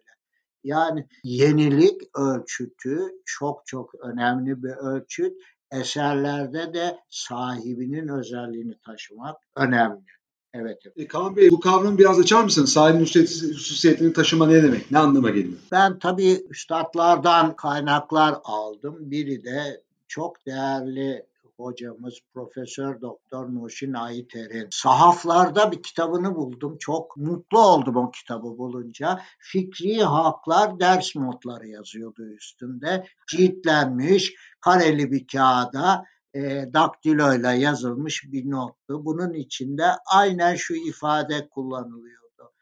[0.64, 5.34] Yani yenilik ölçütü çok çok önemli bir ölçüt.
[5.72, 10.06] Eserlerde de sahibinin özelliğini taşımak önemli.
[10.54, 10.84] Evet.
[10.96, 12.74] E, Kaan Bey bu kavramı biraz açar mısınız?
[12.74, 14.92] Sahibin hususiyetini taşıma ne demek?
[14.92, 15.58] Ne anlama geliyor?
[15.72, 18.96] Ben tabii üstadlardan kaynaklar aldım.
[19.00, 21.26] Biri de çok değerli
[21.58, 26.78] hocamız Profesör Doktor Nuşin Ayiter'in sahaflarda bir kitabını buldum.
[26.80, 29.20] Çok mutlu oldum o kitabı bulunca.
[29.40, 33.06] Fikri Haklar ders notları yazıyordu üstünde.
[33.28, 36.06] Ciltlenmiş kareli bir kağıda
[36.36, 39.06] e, daktiloyla yazılmış bir nottu.
[39.06, 42.54] Bunun içinde aynen şu ifade kullanılıyordu.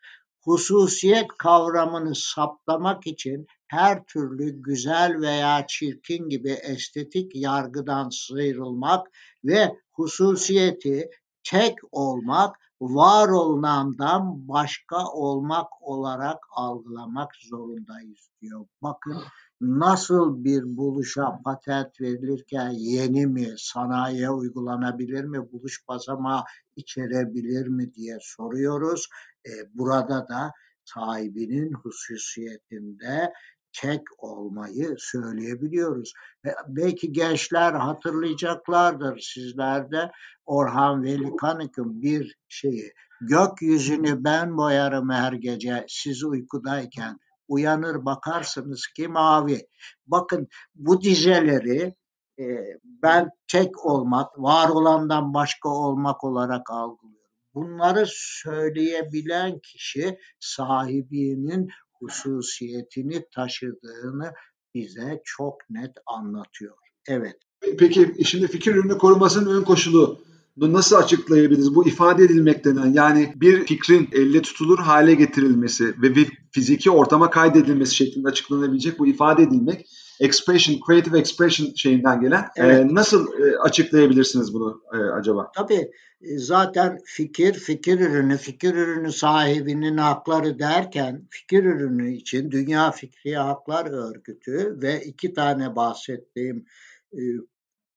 [0.44, 9.08] Hususiyet kavramını saptamak için her türlü güzel veya çirkin gibi estetik yargıdan sıyrılmak
[9.46, 11.10] ve hususiyeti
[11.44, 18.66] tek olmak, var olunandan başka olmak olarak algılamak zorundayız diyor.
[18.82, 19.24] Bakın
[19.62, 26.44] nasıl bir buluşa patent verilirken yeni mi, sanayiye uygulanabilir mi, buluş basamağı
[26.76, 29.08] içerebilir mi diye soruyoruz.
[29.46, 30.52] E, burada da
[30.86, 33.34] sahibinin hususiyetinde
[33.82, 36.14] tek olmayı söyleyebiliyoruz.
[36.46, 40.12] E, belki gençler hatırlayacaklardır sizlerde
[40.46, 42.94] Orhan Veli Kanık'ın bir şeyi.
[43.22, 49.68] Gökyüzünü ben boyarım her gece siz uykudayken uyanır bakarsınız ki mavi.
[50.08, 51.96] Bakın bu dizeleri
[52.40, 52.46] e,
[52.84, 57.18] ben tek olmak, var olandan başka olmak olarak algılıyorum.
[57.54, 61.70] Bunları söyleyebilen kişi sahibinin
[62.00, 64.34] hususiyetini taşıdığını
[64.74, 66.78] bize çok net anlatıyor.
[67.08, 67.38] Evet.
[67.80, 70.27] Peki şimdi fikir ürünü korumasının ön koşulu
[70.58, 71.76] nasıl açıklayabiliriz?
[71.76, 77.30] Bu ifade edilmek denen yani bir fikrin elle tutulur hale getirilmesi ve bir fiziki ortama
[77.30, 79.86] kaydedilmesi şeklinde açıklanabilecek bu ifade edilmek
[80.20, 82.80] expression, creative expression şeyinden gelen evet.
[82.80, 85.52] e, nasıl e, açıklayabilirsiniz bunu e, acaba?
[85.56, 85.92] Tabii
[86.22, 93.36] e, zaten fikir, fikir ürünü, fikir ürünü sahibinin hakları derken fikir ürünü için Dünya Fikri
[93.36, 96.66] Haklar Örgütü ve iki tane bahsettiğim
[97.14, 97.22] e,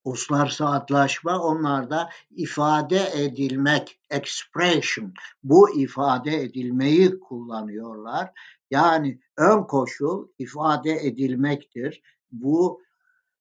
[0.04, 8.30] uluslararası antlaşma onlarda ifade edilmek, expression, bu ifade edilmeyi kullanıyorlar.
[8.70, 12.02] Yani ön koşul ifade edilmektir.
[12.32, 12.82] Bu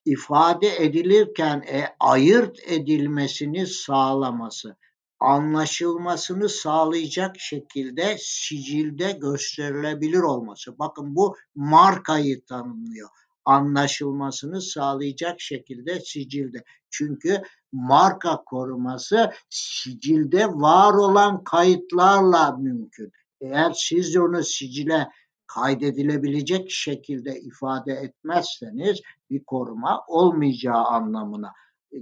[0.06, 4.78] ifade edilirken e, ayırt edilmesini sağlaması,
[5.20, 10.80] anlaşılmasını sağlayacak şekilde sicilde gösterilebilir olması.
[10.80, 13.10] Bakın bu markayı tanımlıyor.
[13.50, 16.64] Anlaşılmasını sağlayacak şekilde sicilde.
[16.90, 17.42] Çünkü
[17.72, 23.12] marka koruması sicilde var olan kayıtlarla mümkün.
[23.42, 25.08] Eğer siz onu sicile
[25.48, 31.54] kaydedilebilecek şekilde ifade etmezseniz bir koruma olmayacağı anlamına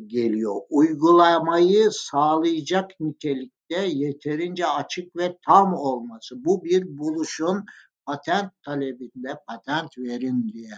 [0.07, 0.61] geliyor.
[0.69, 6.45] Uygulamayı sağlayacak nitelikte yeterince açık ve tam olması.
[6.45, 7.65] Bu bir buluşun
[8.05, 10.71] patent talebinde patent verin diye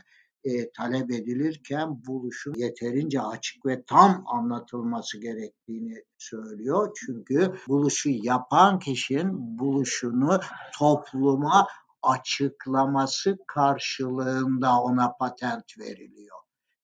[0.44, 6.98] e, talep edilirken buluşun yeterince açık ve tam anlatılması gerektiğini söylüyor.
[7.06, 10.40] Çünkü buluşu yapan kişinin buluşunu
[10.78, 11.68] topluma
[12.04, 16.38] açıklaması karşılığında ona patent veriliyor.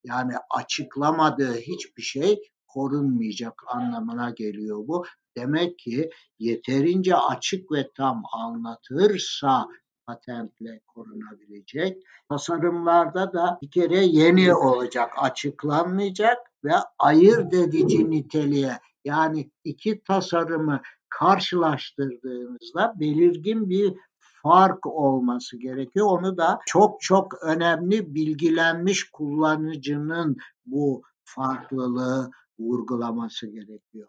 [0.04, 5.04] Yani açıklamadığı hiçbir şey korunmayacak anlamına geliyor bu.
[5.36, 9.66] Demek ki yeterince açık ve tam anlatırsa
[10.06, 12.02] patentle korunabilecek.
[12.28, 22.94] Tasarımlarda da bir kere yeni olacak, açıklanmayacak ve ayırt edici niteliğe yani iki tasarımı karşılaştırdığınızda
[23.00, 23.94] belirgin bir
[24.42, 26.06] fark olması gerekiyor.
[26.06, 30.36] Onu da çok çok önemli bilgilenmiş kullanıcının
[30.66, 34.08] bu farklılığı vurgulaması gerekiyor.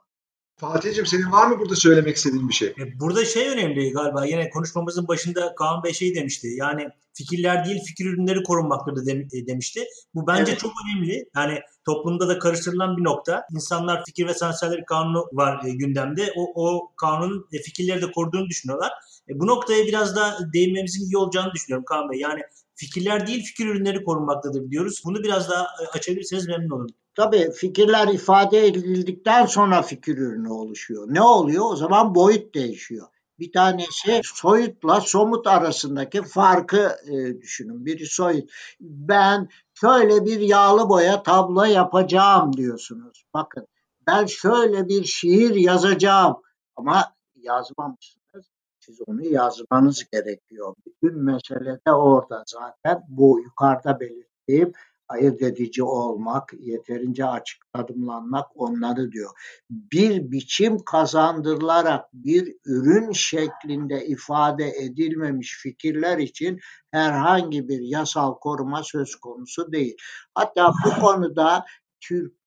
[0.60, 2.68] Fatih'ciğim senin var mı burada söylemek istediğin bir şey?
[2.68, 6.48] E, burada şey önemli galiba yine konuşmamızın başında Kaan Bey şey demişti.
[6.48, 9.84] Yani fikirler değil fikir ürünleri korunmaktadır e, demişti.
[10.16, 10.60] Bu bence evet.
[10.60, 11.30] çok önemli.
[11.36, 13.44] Yani toplumda da karıştırılan bir nokta.
[13.56, 16.34] İnsanlar fikir ve sanatçılar kanunu var e, gündemde.
[16.38, 18.92] O, o kanunun fikirleri de koruduğunu düşünüyorlar.
[19.30, 22.20] bu noktaya biraz da değinmemizin iyi olacağını düşünüyorum Kaan Bey.
[22.20, 22.42] Yani
[22.76, 25.02] fikirler değil fikir ürünleri korunmaktadır diyoruz.
[25.06, 26.96] Bunu biraz daha açabilirseniz memnun olurum.
[27.18, 31.08] Tabii fikirler ifade edildikten sonra fikir ürünü oluşuyor.
[31.10, 31.72] Ne oluyor?
[31.72, 33.08] O zaman boyut değişiyor.
[33.40, 37.86] Bir tanesi soyutla somut arasındaki farkı e, düşünün.
[37.86, 38.50] Biri soyut.
[38.80, 43.24] Ben şöyle bir yağlı boya tablo yapacağım diyorsunuz.
[43.34, 43.68] Bakın
[44.08, 46.42] ben şöyle bir şiir yazacağım
[46.76, 48.46] ama yazmamışsınız.
[48.80, 50.76] Siz onu yazmanız gerekiyor.
[50.86, 54.74] Bütün mesele de orada zaten bu yukarıda belirttiğim
[55.10, 59.30] ayırt edici olmak, yeterince açık adımlanmak onları diyor.
[59.70, 66.60] Bir biçim kazandırılarak bir ürün şeklinde ifade edilmemiş fikirler için
[66.92, 69.96] herhangi bir yasal koruma söz konusu değil.
[70.36, 71.66] Hatta bu konuda
[72.02, 72.38] Türk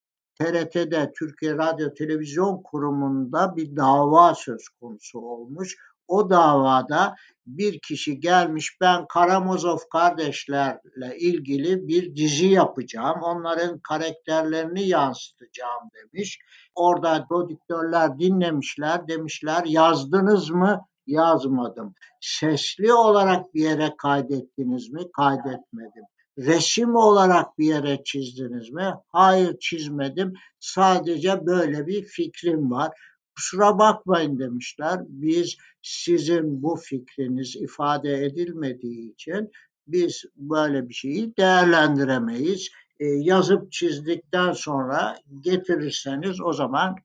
[0.41, 5.77] TRT'de Türkiye Radyo Televizyon Kurumu'nda bir dava söz konusu olmuş.
[6.09, 7.15] O davada
[7.59, 13.23] bir kişi gelmiş ben Karamazov kardeşlerle ilgili bir dizi yapacağım.
[13.23, 16.39] Onların karakterlerini yansıtacağım demiş.
[16.75, 20.81] Orada prodüktörler dinlemişler demişler yazdınız mı?
[21.07, 21.95] Yazmadım.
[22.21, 25.01] Sesli olarak bir yere kaydettiniz mi?
[25.17, 26.05] Kaydetmedim.
[26.39, 28.95] Resim olarak bir yere çizdiniz mi?
[29.09, 30.33] Hayır çizmedim.
[30.61, 32.93] Sadece böyle bir fikrim var
[33.41, 35.01] kusura bakmayın demişler.
[35.09, 39.51] Biz sizin bu fikriniz ifade edilmediği için
[39.87, 42.69] biz böyle bir şeyi değerlendiremeyiz.
[43.01, 46.97] E, yazıp çizdikten sonra getirirseniz o zaman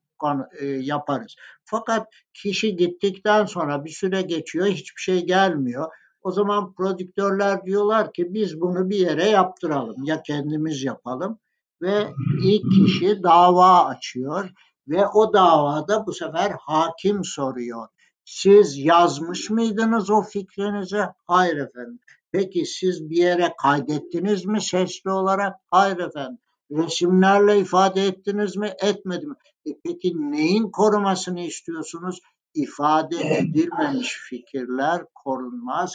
[0.60, 1.36] e, yaparız.
[1.64, 5.86] Fakat kişi gittikten sonra bir süre geçiyor hiçbir şey gelmiyor.
[6.22, 11.38] O zaman prodüktörler diyorlar ki biz bunu bir yere yaptıralım ya kendimiz yapalım
[11.82, 12.08] ve
[12.42, 14.50] ilk kişi dava açıyor
[14.88, 17.88] ve o davada bu sefer hakim soruyor.
[18.24, 21.02] Siz yazmış mıydınız o fikrinizi?
[21.26, 21.98] Hayır efendim.
[22.32, 25.56] Peki siz bir yere kaydettiniz mi sesli olarak?
[25.66, 26.38] Hayır efendim.
[26.70, 28.72] Resimlerle ifade ettiniz mi?
[28.82, 29.36] Etmedim.
[29.66, 32.20] E peki neyin korumasını istiyorsunuz?
[32.54, 35.94] İfade edilmemiş fikirler korunmaz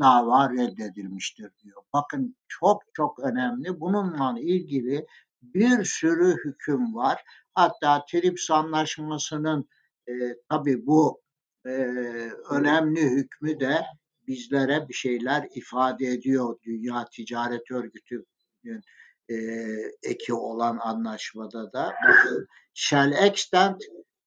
[0.00, 1.82] dava reddedilmiştir diyor.
[1.92, 3.80] Bakın çok çok önemli.
[3.80, 5.06] Bununla ilgili
[5.54, 7.24] bir sürü hüküm var.
[7.54, 9.68] Hatta TRIPS anlaşmasının
[10.08, 10.12] e,
[10.48, 11.20] tabii bu
[11.66, 11.70] e,
[12.50, 13.82] önemli hükmü de
[14.26, 16.58] bizlere bir şeyler ifade ediyor.
[16.64, 18.82] Dünya Ticaret Örgütü'nün
[19.28, 19.36] e,
[20.02, 21.94] eki olan anlaşmada da
[22.74, 23.80] shall extend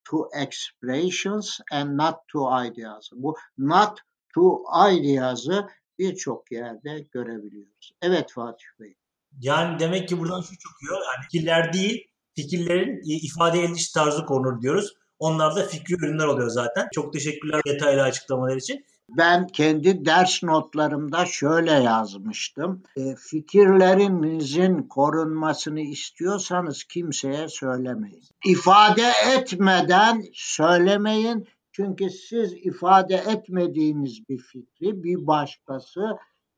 [0.04, 3.10] to expressions and not to ideas.
[3.12, 4.00] Bu not
[4.34, 5.68] to ideas'ı
[6.00, 7.92] birçok yerde görebiliyoruz.
[8.02, 8.96] Evet Fatih Bey.
[9.40, 10.98] Yani demek ki buradan şu çıkıyor.
[10.98, 14.94] Yani fikirler değil, fikirlerin ifade ediş tarzı korunur diyoruz.
[15.20, 16.88] Onlar da fikri ürünler oluyor zaten.
[16.94, 18.86] Çok teşekkürler detaylı açıklamalar için.
[19.18, 22.84] Ben kendi ders notlarımda şöyle yazmıştım.
[22.98, 28.24] E, fikirlerinizin korunmasını istiyorsanız kimseye söylemeyin.
[28.46, 31.48] İfade etmeden söylemeyin.
[31.72, 36.02] Çünkü siz ifade etmediğiniz bir fikri bir başkası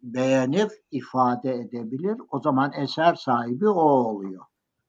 [0.03, 2.17] beğenip ifade edebilir.
[2.29, 4.45] O zaman eser sahibi o oluyor.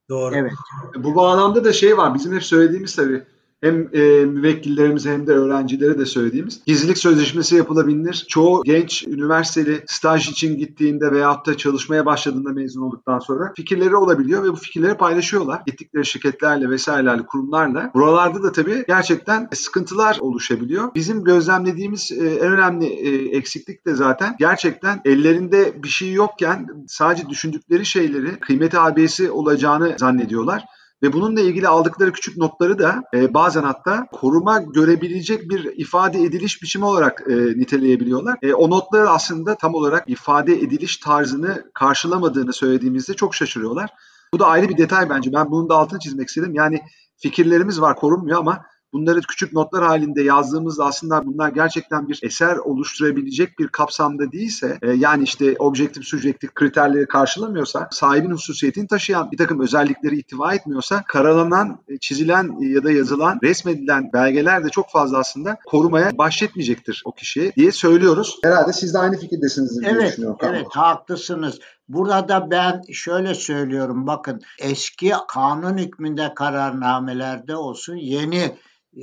[0.08, 0.34] Doğru.
[0.34, 0.52] Evet.
[0.96, 2.14] Bu bağlamda da şey var.
[2.14, 3.24] Bizim hep söylediğimiz tabii
[3.62, 8.26] hem e, müvekkillerimize hem de öğrencilere de söylediğimiz gizlilik sözleşmesi yapılabilir.
[8.28, 14.44] Çoğu genç üniversiteli staj için gittiğinde veyahut da çalışmaya başladığında mezun olduktan sonra fikirleri olabiliyor
[14.44, 15.62] ve bu fikirleri paylaşıyorlar.
[15.66, 17.90] Gittikleri şirketlerle vesairelerle, kurumlarla.
[17.94, 20.94] Buralarda da tabii gerçekten sıkıntılar oluşabiliyor.
[20.94, 27.28] Bizim gözlemlediğimiz e, en önemli e, eksiklik de zaten gerçekten ellerinde bir şey yokken sadece
[27.28, 30.64] düşündükleri şeyleri kıymeti abiyesi olacağını zannediyorlar
[31.02, 36.62] ve bununla ilgili aldıkları küçük notları da e, bazen hatta koruma görebilecek bir ifade ediliş
[36.62, 38.38] biçimi olarak e, niteleyebiliyorlar.
[38.42, 43.90] E, o notları aslında tam olarak ifade ediliş tarzını karşılamadığını söylediğimizde çok şaşırıyorlar.
[44.34, 45.32] Bu da ayrı bir detay bence.
[45.32, 46.54] Ben bunun da altını çizmek istedim.
[46.54, 46.80] Yani
[47.16, 53.58] fikirlerimiz var korunmuyor ama bunları küçük notlar halinde yazdığımızda aslında bunlar gerçekten bir eser oluşturabilecek
[53.58, 59.60] bir kapsamda değilse e, yani işte objektif subjektif kriterleri karşılamıyorsa sahibin hususiyetini taşıyan bir takım
[59.60, 65.56] özellikleri ittiva etmiyorsa karalanan, e, çizilen ya da yazılan, resmedilen belgeler de çok fazla aslında
[65.66, 68.38] korumaya bahşetmeyecektir o kişiye diye söylüyoruz.
[68.44, 70.38] Herhalde siz de aynı fikirdesiniz diye evet, düşünüyorum.
[70.42, 71.58] Evet, haklısınız.
[71.88, 78.56] Burada ben şöyle söylüyorum bakın eski kanun hükmünde kararnamelerde olsun yeni e,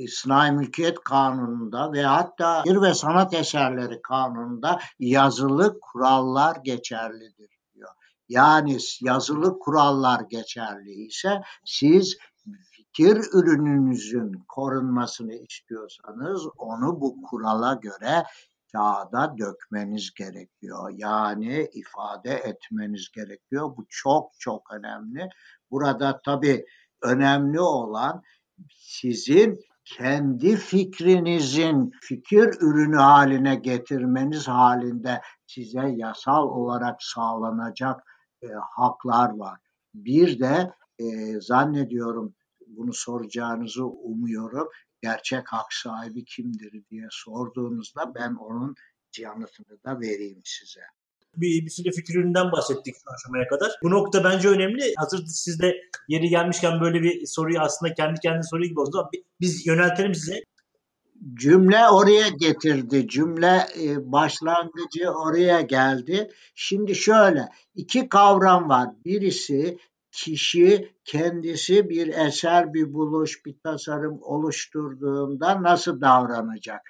[0.08, 7.90] Sınai Mülkiyet Kanunu'nda ve hatta bir ve sanat eserleri kanununda yazılı kurallar geçerlidir diyor.
[8.28, 12.18] Yani yazılı kurallar geçerli ise siz
[12.70, 18.24] fikir ürününüzün korunmasını istiyorsanız onu bu kurala göre
[18.72, 20.92] kağıda dökmeniz gerekiyor.
[20.96, 23.76] Yani ifade etmeniz gerekiyor.
[23.76, 25.28] Bu çok çok önemli.
[25.70, 26.66] Burada tabii
[27.02, 28.22] önemli olan
[28.70, 29.60] sizin
[29.96, 38.00] kendi fikrinizin fikir ürünü haline getirmeniz halinde size yasal olarak sağlanacak
[38.42, 39.58] e, haklar var.
[39.94, 41.04] Bir de e,
[41.40, 42.34] zannediyorum
[42.66, 44.68] bunu soracağınızı umuyorum.
[45.02, 48.74] Gerçek hak sahibi kimdir diye sorduğunuzda ben onun
[49.18, 50.80] yanıtını da vereyim size.
[51.36, 53.72] Bir, bir sürü fikir üründen bahsettik şu aşamaya kadar.
[53.82, 54.92] Bu nokta bence önemli.
[54.96, 55.76] Hazır siz de
[56.08, 59.10] yeri gelmişken böyle bir soruyu aslında kendi kendine soruyu gibi oldu.
[59.40, 60.42] Biz yöneltelim size.
[61.34, 63.08] Cümle oraya getirdi.
[63.08, 66.30] Cümle e, başlangıcı oraya geldi.
[66.54, 68.88] Şimdi şöyle iki kavram var.
[69.04, 69.78] Birisi
[70.12, 76.80] kişi kendisi bir eser, bir buluş, bir tasarım oluşturduğunda nasıl davranacak?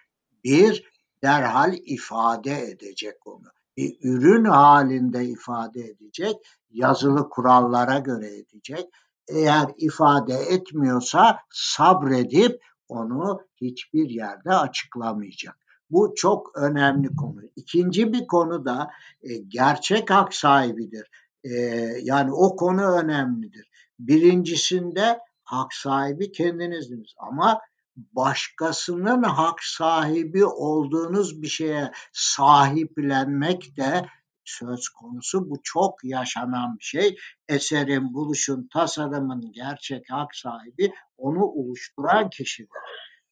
[0.44, 0.90] Bir,
[1.22, 3.46] derhal ifade edecek onu.
[3.80, 6.36] Bir ürün halinde ifade edecek,
[6.70, 8.86] yazılı kurallara göre edecek.
[9.28, 15.56] Eğer ifade etmiyorsa sabredip onu hiçbir yerde açıklamayacak.
[15.90, 17.40] Bu çok önemli konu.
[17.56, 18.90] İkinci bir konu da
[19.22, 21.10] e, gerçek hak sahibidir.
[21.44, 21.54] E,
[22.02, 23.70] yani o konu önemlidir.
[23.98, 27.60] Birincisinde hak sahibi kendinizdiniz ama
[27.96, 34.06] başkasının hak sahibi olduğunuz bir şeye sahiplenmek de
[34.44, 35.50] söz konusu.
[35.50, 37.16] Bu çok yaşanan bir şey.
[37.48, 42.70] Eserin, buluşun, tasarımın gerçek hak sahibi onu oluşturan kişidir.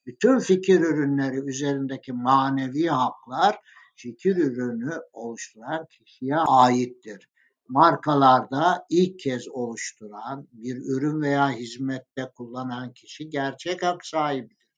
[0.07, 3.59] Bütün fikir ürünleri üzerindeki manevi haklar
[3.97, 7.29] fikir ürünü oluşturan kişiye aittir
[7.69, 14.69] markalarda ilk kez oluşturan bir ürün veya hizmette kullanan kişi gerçek hak sahibidir.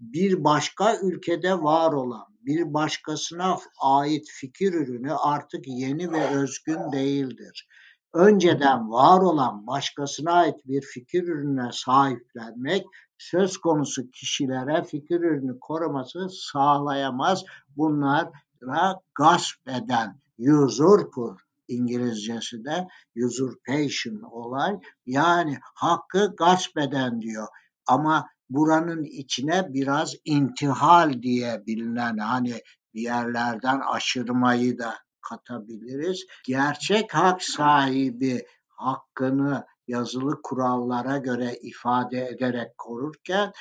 [0.00, 7.68] Bir başka ülkede var olan bir başkasına ait fikir ürünü artık yeni ve özgün değildir.
[8.14, 12.86] Önceden var olan başkasına ait bir fikir ürününe sahiplenmek
[13.18, 17.44] söz konusu kişilere fikir ürünü koruması sağlayamaz.
[17.76, 22.86] Bunlara gasp eden, usurper İngilizcesi de
[23.26, 24.72] usurpation olay
[25.06, 27.46] yani hakkı gasp eden diyor.
[27.86, 32.60] Ama buranın içine biraz intihal diye bilinen hani
[32.94, 36.26] bir yerlerden aşırmayı da katabiliriz.
[36.46, 43.52] Gerçek hak sahibi hakkını yazılı kurallara göre ifade ederek korurken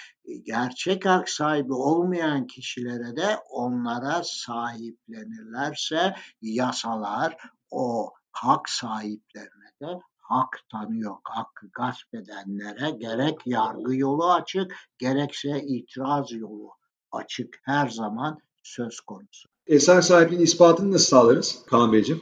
[0.44, 7.38] gerçek hak sahibi olmayan kişilere de onlara sahiplenirlerse yasalar
[7.72, 11.16] o hak sahiplerine de hak tanıyor.
[11.24, 16.70] Hakkı gasp edenlere gerek yargı yolu açık gerekse itiraz yolu
[17.12, 19.50] açık her zaman söz konusu.
[19.68, 22.22] Eser sahibinin ispatını nasıl sağlarız Kaan Beyciğim?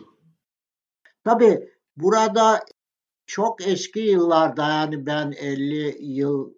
[1.23, 2.65] Tabii burada
[3.33, 6.53] çok eski yıllarda yani ben 50 yıl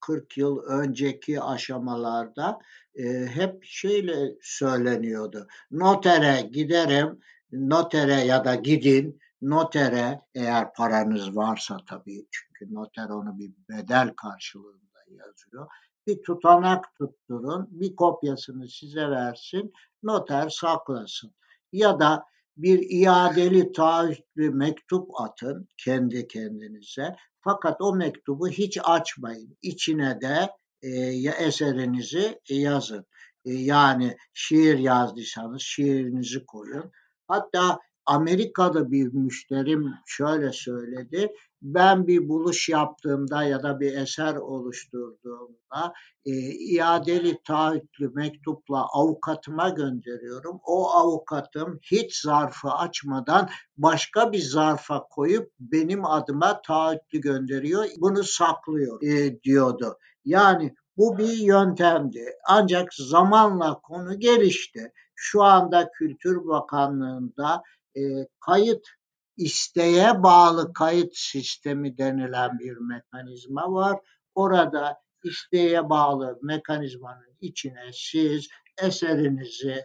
[0.00, 2.58] 40 yıl önceki aşamalarda
[2.94, 5.46] e, hep şeyle söyleniyordu.
[5.70, 7.20] Notere giderim,
[7.52, 15.00] notere ya da gidin notere eğer paranız varsa tabii çünkü noter onu bir bedel karşılığında
[15.08, 15.68] yazıyor.
[16.06, 19.72] Bir tutanak tutturun, bir kopyasını size versin,
[20.02, 21.34] noter saklasın.
[21.72, 22.26] Ya da
[22.56, 27.16] bir iadeli taahhütlü mektup atın kendi kendinize.
[27.40, 29.58] Fakat o mektubu hiç açmayın.
[29.62, 30.50] İçine de
[30.82, 30.90] e,
[31.44, 33.06] eserinizi yazın.
[33.44, 36.92] E, yani şiir yazdıysanız şiirinizi koyun.
[37.28, 41.32] Hatta Amerika'da bir müşterim şöyle söyledi.
[41.62, 45.92] Ben bir buluş yaptığımda ya da bir eser oluşturduğumda
[46.24, 50.60] e, iadeli taahhütlü mektupla avukatıma gönderiyorum.
[50.64, 57.84] O avukatım hiç zarfı açmadan başka bir zarfa koyup benim adıma taahhütlü gönderiyor.
[57.98, 59.98] Bunu saklıyor e, diyordu.
[60.24, 62.24] Yani bu bir yöntemdi.
[62.48, 64.92] Ancak zamanla konu gelişti.
[65.14, 67.62] Şu anda Kültür Bakanlığı'nda
[67.96, 68.86] e, kayıt
[69.36, 74.00] isteğe bağlı kayıt sistemi denilen bir mekanizma var.
[74.34, 78.48] Orada isteğe bağlı mekanizmanın içine siz
[78.82, 79.84] eserinizi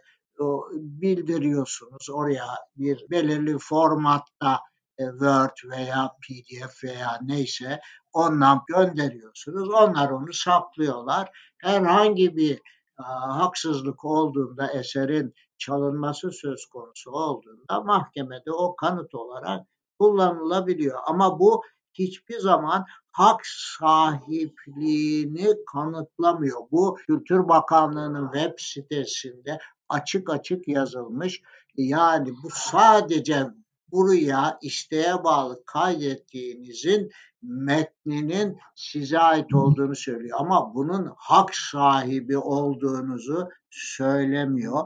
[0.74, 2.45] bildiriyorsunuz oraya
[2.78, 4.59] bir belirli formatta
[4.97, 7.80] e, Word veya PDF veya neyse
[8.14, 9.70] ondan gönderiyorsunuz.
[9.70, 11.30] Onlar onu saklıyorlar.
[11.57, 12.62] Herhangi bir
[13.03, 19.68] haksızlık olduğunda eserin çalınması söz konusu olduğunda mahkemede o kanıt olarak
[19.99, 20.99] kullanılabiliyor.
[21.05, 23.41] Ama bu hiçbir zaman hak
[23.80, 26.59] sahipliğini kanıtlamıyor.
[26.72, 29.59] Bu Kültür Bakanlığı'nın web sitesinde
[29.89, 31.41] açık açık yazılmış.
[31.76, 33.47] Yani bu sadece
[33.91, 40.38] buraya isteğe bağlı kaydettiğinizin metninin size ait olduğunu söylüyor.
[40.41, 44.84] Ama bunun hak sahibi olduğunuzu söylemiyor.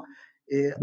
[0.51, 0.73] E,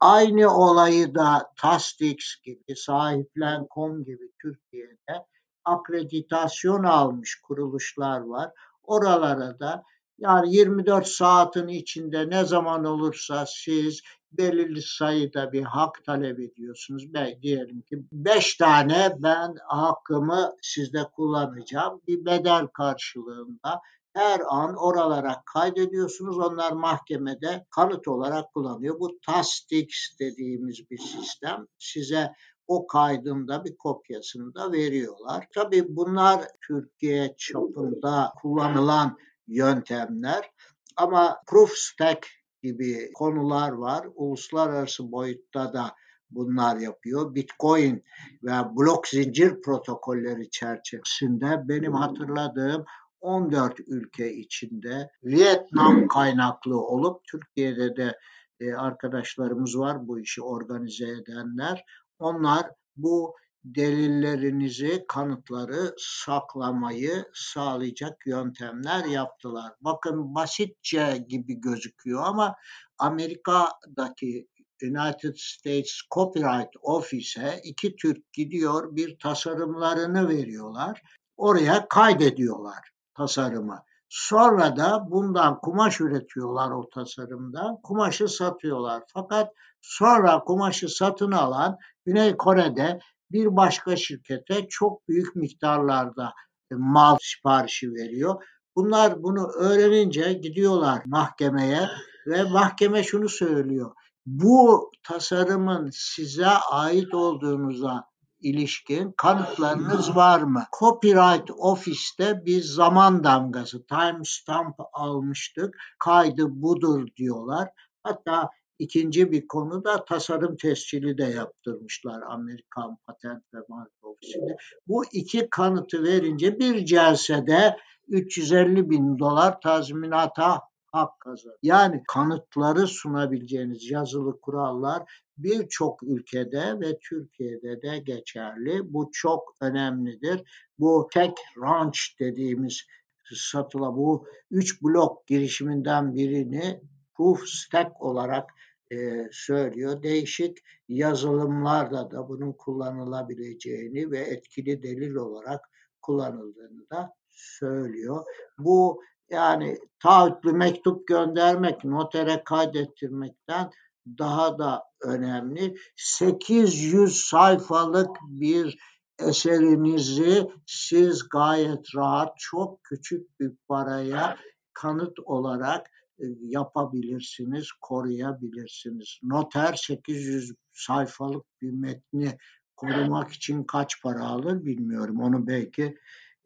[0.00, 5.24] aynı olayı da Tastix gibi, Sahiplen.com gibi Türkiye'de
[5.64, 8.52] akreditasyon almış kuruluşlar var.
[8.82, 9.82] Oralara da
[10.18, 14.02] yani 24 saatin içinde ne zaman olursa siz
[14.32, 17.14] belirli sayıda bir hak talep ediyorsunuz.
[17.14, 22.00] Ben diyelim ki 5 tane ben hakkımı sizde kullanacağım.
[22.08, 23.80] Bir bedel karşılığında
[24.14, 26.38] her an oralara kaydediyorsunuz.
[26.38, 29.00] Onlar mahkemede kanıt olarak kullanıyor.
[29.00, 29.88] Bu TASTIX
[30.20, 31.66] dediğimiz bir sistem.
[31.78, 32.32] Size
[32.68, 35.46] o kaydın da bir kopyasını da veriyorlar.
[35.54, 40.50] Tabii bunlar Türkiye çapında kullanılan yöntemler
[40.96, 42.26] ama proof stack
[42.62, 44.08] gibi konular var.
[44.14, 45.94] Uluslararası boyutta da
[46.30, 47.34] bunlar yapıyor.
[47.34, 48.04] Bitcoin
[48.42, 52.84] ve blok zincir protokolleri çerçevesinde benim hatırladığım
[53.20, 58.18] 14 ülke içinde Vietnam kaynaklı olup Türkiye'de de
[58.60, 61.84] e, arkadaşlarımız var bu işi organize edenler.
[62.18, 69.72] Onlar bu delillerinizi, kanıtları saklamayı sağlayacak yöntemler yaptılar.
[69.80, 72.56] Bakın basitçe gibi gözüküyor ama
[72.98, 74.48] Amerika'daki
[74.82, 81.02] United States Copyright Office'e iki Türk gidiyor bir tasarımlarını veriyorlar.
[81.36, 83.82] Oraya kaydediyorlar tasarımı.
[84.08, 87.76] Sonra da bundan kumaş üretiyorlar o tasarımdan.
[87.82, 89.02] Kumaşı satıyorlar.
[89.14, 92.98] Fakat sonra kumaşı satın alan Güney Kore'de
[93.32, 96.32] bir başka şirkete çok büyük miktarlarda
[96.72, 98.44] e, mal siparişi veriyor.
[98.76, 101.88] Bunlar bunu öğrenince gidiyorlar mahkemeye
[102.26, 103.92] ve mahkeme şunu söylüyor.
[104.26, 108.04] Bu tasarımın size ait olduğunuza
[108.40, 110.64] ilişkin kanıtlarınız var mı?
[110.78, 115.74] Copyright Office'te bir zaman damgası, time stamp almıştık.
[115.98, 117.68] Kaydı budur diyorlar.
[118.02, 124.56] Hatta İkinci bir konu da tasarım tescili de yaptırmışlar Amerikan Patent ve Marka Ofisi'nde.
[124.86, 127.76] Bu iki kanıtı verince bir celsede
[128.08, 130.60] 350 bin dolar tazminata
[130.98, 131.56] hak kazanır.
[131.62, 135.02] Yani kanıtları sunabileceğiniz yazılı kurallar
[135.38, 138.92] birçok ülkede ve Türkiye'de de geçerli.
[138.92, 140.42] Bu çok önemlidir.
[140.78, 141.32] Bu tek
[141.62, 142.86] ranch dediğimiz
[143.34, 146.80] satıla bu üç blok girişiminden birini
[147.14, 148.50] proof stack olarak
[148.90, 150.02] e, söylüyor.
[150.02, 155.60] Değişik yazılımlarda da bunun kullanılabileceğini ve etkili delil olarak
[156.02, 158.24] kullanıldığını da söylüyor.
[158.58, 163.70] Bu yani taahhütlü mektup göndermek, notere kaydettirmekten
[164.18, 165.76] daha da önemli.
[165.96, 168.78] 800 sayfalık bir
[169.18, 174.36] eserinizi siz gayet rahat çok küçük bir paraya
[174.72, 175.86] kanıt olarak
[176.18, 179.18] e, yapabilirsiniz, koruyabilirsiniz.
[179.22, 182.38] Noter 800 sayfalık bir metni
[182.76, 185.20] korumak için kaç para alır bilmiyorum.
[185.20, 185.98] Onu belki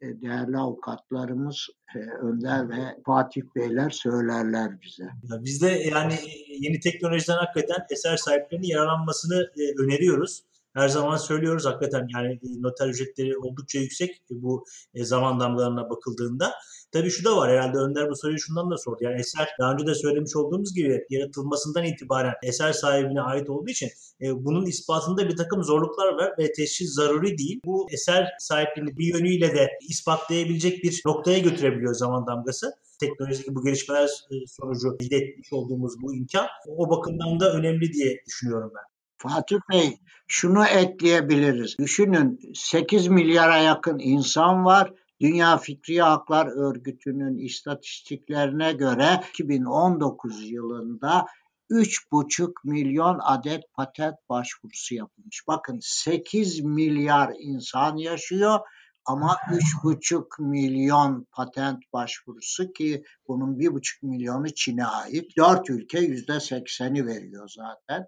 [0.02, 5.08] değerli avukatlarımız e, Önder ve Fatih Beyler söylerler bize.
[5.22, 6.14] Biz de yani
[6.58, 10.42] yeni teknolojiden hakikaten eser sahiplerinin yararlanmasını öneriyoruz
[10.74, 16.52] her zaman söylüyoruz hakikaten yani noter ücretleri oldukça yüksek bu zaman damgalarına bakıldığında.
[16.92, 18.98] Tabii şu da var herhalde Önder bu soruyu şundan da sordu.
[19.00, 23.88] Yani eser daha önce de söylemiş olduğumuz gibi yaratılmasından itibaren eser sahibine ait olduğu için
[24.22, 27.60] e, bunun ispatında bir takım zorluklar var ve teşhis zaruri değil.
[27.64, 34.10] Bu eser sahipliğini bir yönüyle de ispatlayabilecek bir noktaya götürebiliyor zaman damgası teknolojideki bu gelişmeler
[34.46, 38.82] sonucu elde etmiş olduğumuz bu imkan o bakımdan da önemli diye düşünüyorum ben.
[39.18, 41.78] Fatih Bey şunu ekleyebiliriz.
[41.78, 44.92] Düşünün 8 milyara yakın insan var.
[45.22, 51.26] Dünya Fikri Haklar Örgütü'nün istatistiklerine göre 2019 yılında
[51.70, 55.42] 3,5 milyon adet patent başvurusu yapılmış.
[55.48, 58.60] Bakın 8 milyar insan yaşıyor
[59.04, 65.36] Ama üç buçuk milyon patent başvurusu ki bunun bir buçuk milyonu Çin'e ait.
[65.36, 68.06] Dört ülke yüzde sekseni veriyor zaten.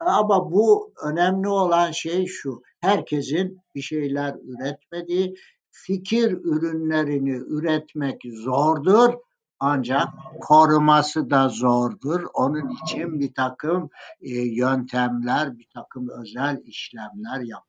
[0.00, 2.62] Ama bu önemli olan şey şu.
[2.80, 5.34] Herkesin bir şeyler üretmediği,
[5.84, 9.14] fikir ürünlerini üretmek zordur
[9.60, 10.08] ancak
[10.40, 12.20] koruması da zordur.
[12.34, 17.66] Onun için bir takım e, yöntemler, bir takım özel işlemler yapmak.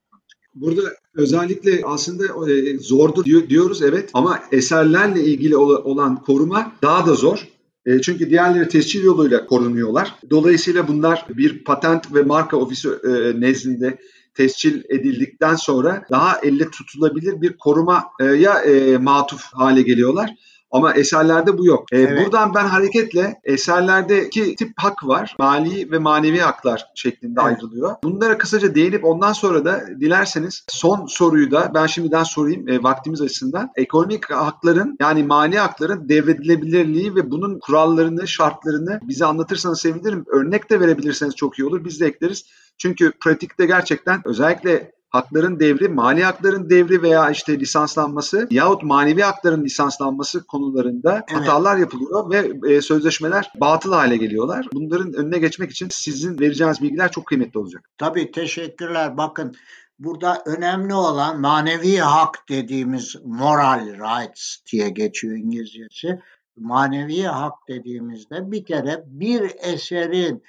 [0.55, 0.81] Burada
[1.13, 7.47] özellikle aslında e, zordur diyoruz evet ama eserlerle ilgili olan koruma daha da zor.
[7.85, 10.15] E, çünkü diğerleri tescil yoluyla korunuyorlar.
[10.29, 12.89] Dolayısıyla bunlar bir patent ve marka ofisi
[13.35, 13.97] nezdinde
[14.37, 20.35] tescil edildikten sonra daha elle tutulabilir bir korumaya e, matuf hale geliyorlar.
[20.71, 21.85] Ama eserlerde bu yok.
[21.91, 22.25] Ee, evet.
[22.25, 25.35] Buradan ben hareketle eserlerdeki tip hak var.
[25.39, 27.47] Mali ve manevi haklar şeklinde evet.
[27.47, 27.95] ayrılıyor.
[28.03, 33.21] Bunlara kısaca değinip ondan sonra da dilerseniz son soruyu da ben şimdiden sorayım e, vaktimiz
[33.21, 33.69] açısından.
[33.75, 40.25] Ekonomik hakların yani mali hakların devredilebilirliği ve bunun kurallarını, şartlarını bize anlatırsanız sevinirim.
[40.27, 41.85] Örnek de verebilirseniz çok iyi olur.
[41.85, 42.45] Biz de ekleriz.
[42.77, 49.63] Çünkü pratikte gerçekten özellikle hakların devri, mali hakların devri veya işte lisanslanması yahut manevi hakların
[49.63, 51.41] lisanslanması konularında evet.
[51.41, 54.67] hatalar yapılıyor ve e, sözleşmeler batıl hale geliyorlar.
[54.73, 57.89] Bunların önüne geçmek için sizin vereceğiniz bilgiler çok kıymetli olacak.
[57.97, 59.17] Tabii teşekkürler.
[59.17, 59.55] Bakın
[59.99, 66.19] burada önemli olan manevi hak dediğimiz moral rights diye geçiyor İngilizcesi.
[66.57, 70.43] Manevi hak dediğimizde bir kere bir eserin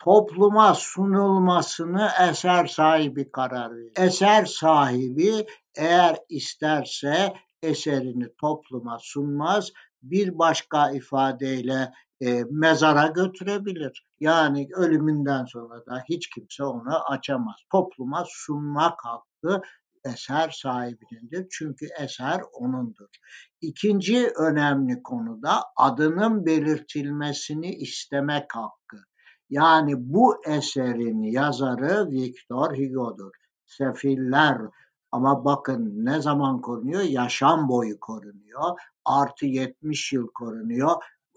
[0.00, 3.92] topluma sunulmasını eser sahibi karar verir.
[3.96, 5.46] Eser sahibi
[5.76, 9.72] eğer isterse eserini topluma sunmaz,
[10.02, 14.06] bir başka ifadeyle e, mezara götürebilir.
[14.20, 17.56] Yani ölümünden sonra da hiç kimse onu açamaz.
[17.72, 19.62] Topluma sunmak hakkı
[20.04, 21.46] eser sahibinindir.
[21.50, 23.08] Çünkü eser onundur.
[23.60, 29.09] İkinci önemli konu da adının belirtilmesini istemek hakkı.
[29.50, 33.32] Yani bu eserin yazarı Victor Hugo'dur.
[33.66, 34.58] Sefiller
[35.12, 37.02] ama bakın ne zaman korunuyor?
[37.02, 38.78] Yaşam boyu korunuyor.
[39.04, 40.90] Artı 70 yıl korunuyor.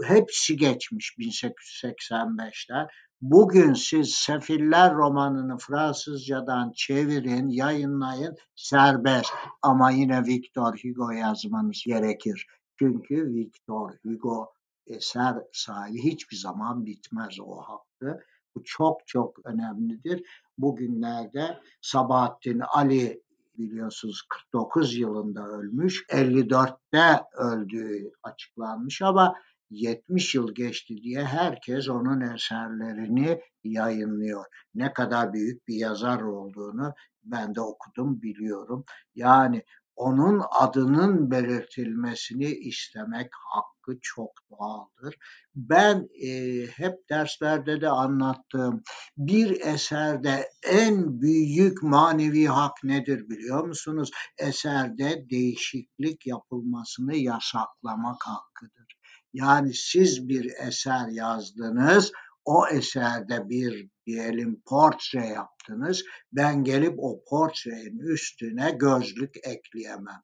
[0.03, 2.88] Hepsi geçmiş 1885'ten.
[3.22, 9.34] Bugün siz Sefiller romanını Fransızcadan çevirin, yayınlayın, serbest.
[9.61, 12.47] Ama yine Victor Hugo yazmanız gerekir.
[12.80, 14.53] Çünkü Victor Hugo
[14.88, 18.19] eser sahibi hiçbir zaman bitmez o hakkı.
[18.55, 20.23] Bu çok çok önemlidir.
[20.57, 23.23] Bugünlerde Sabahattin Ali
[23.57, 26.05] biliyorsunuz 49 yılında ölmüş.
[26.09, 29.36] 54'te öldüğü açıklanmış ama
[29.69, 34.45] 70 yıl geçti diye herkes onun eserlerini yayınlıyor.
[34.75, 38.86] Ne kadar büyük bir yazar olduğunu ben de okudum biliyorum.
[39.15, 39.63] Yani
[39.96, 45.16] onun adının belirtilmesini istemek hakkı çok doğaldır.
[45.56, 48.84] Ben e, hep derslerde de anlattığım
[49.18, 54.12] bir eserde en büyük manevi hak nedir biliyor musunuz?
[54.38, 58.98] Eserde değişiklik yapılmasını yasaklamak hakkıdır.
[59.34, 62.12] Yani siz bir eser yazdınız,
[62.46, 66.04] o eserde bir diyelim portre yaptınız.
[66.32, 70.22] Ben gelip o portrenin üstüne gözlük ekleyemem.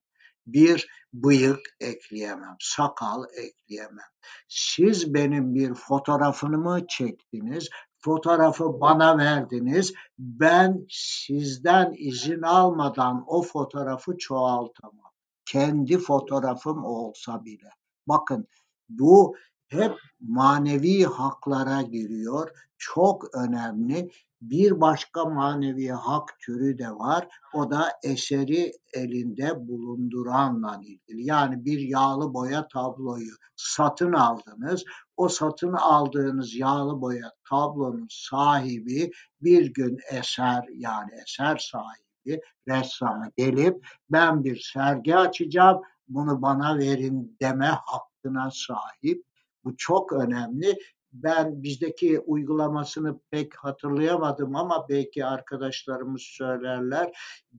[0.47, 4.09] Bir bıyık ekleyemem, sakal ekleyemem.
[4.47, 7.69] Siz benim bir fotoğrafını mı çektiniz?
[7.99, 9.93] Fotoğrafı bana verdiniz.
[10.19, 15.11] Ben sizden izin almadan o fotoğrafı çoğaltamam.
[15.45, 17.69] Kendi fotoğrafım olsa bile.
[18.07, 18.47] Bakın
[18.89, 19.35] bu
[19.69, 22.51] hep manevi haklara giriyor.
[22.77, 24.11] Çok önemli.
[24.41, 27.27] Bir başka manevi hak türü de var.
[27.53, 31.25] O da eseri elinde bulunduranla ilgili.
[31.25, 34.83] Yani bir yağlı boya tabloyu satın aldınız.
[35.17, 39.11] O satın aldığınız yağlı boya tablonun sahibi
[39.41, 47.37] bir gün eser yani eser sahibi ressamı gelip ben bir sergi açacağım bunu bana verin
[47.41, 49.28] deme hakkına sahip
[49.63, 50.77] bu çok önemli.
[51.13, 57.17] Ben bizdeki uygulamasını pek hatırlayamadım ama belki arkadaşlarımız söylerler.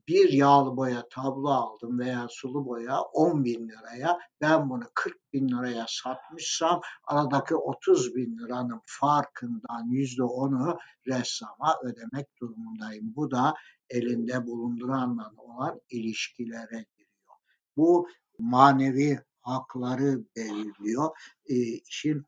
[0.09, 4.19] Bir yağlı boya tablo aldım veya sulu boya 10 bin liraya.
[4.41, 12.27] Ben bunu 40 bin liraya satmışsam aradaki 30 bin liranın farkından yüzde onu ressama ödemek
[12.41, 13.13] durumundayım.
[13.17, 13.55] Bu da
[13.91, 17.37] elinde bulunduranla olan ilişkilere giriyor.
[17.77, 21.11] Bu manevi hakları belirliyor.
[21.49, 21.55] E,
[21.89, 22.25] işin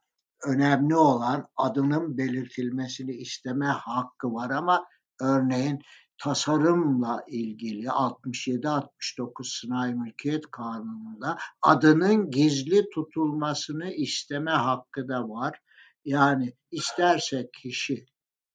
[0.46, 4.86] önemli olan adının belirtilmesini isteme hakkı var ama
[5.20, 5.82] örneğin
[6.22, 15.60] tasarımla ilgili 67-69 Sınai Mülkiyet Kanunu'nda adının gizli tutulmasını isteme hakkı da var.
[16.04, 18.06] Yani isterse kişi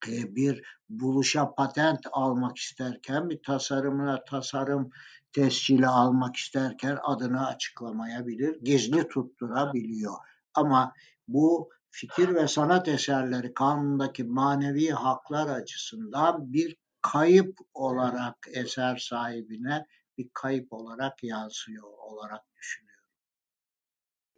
[0.08, 4.90] e, bir buluşa patent almak isterken bir tasarımına tasarım
[5.34, 10.14] tescili almak isterken adını açıklamayabilir, gizli tutturabiliyor.
[10.54, 10.94] Ama
[11.28, 19.86] bu fikir ve sanat eserleri kanundaki manevi haklar açısından bir kayıp olarak eser sahibine
[20.18, 22.88] bir kayıp olarak yansıyor olarak düşünüyorum.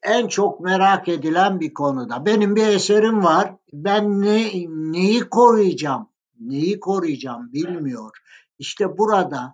[0.04, 2.26] En çok merak edilen bir konuda.
[2.26, 3.56] Benim bir eserim var.
[3.74, 6.10] Ben ne, neyi koruyacağım?
[6.40, 8.18] Neyi koruyacağım bilmiyor.
[8.60, 9.54] İşte burada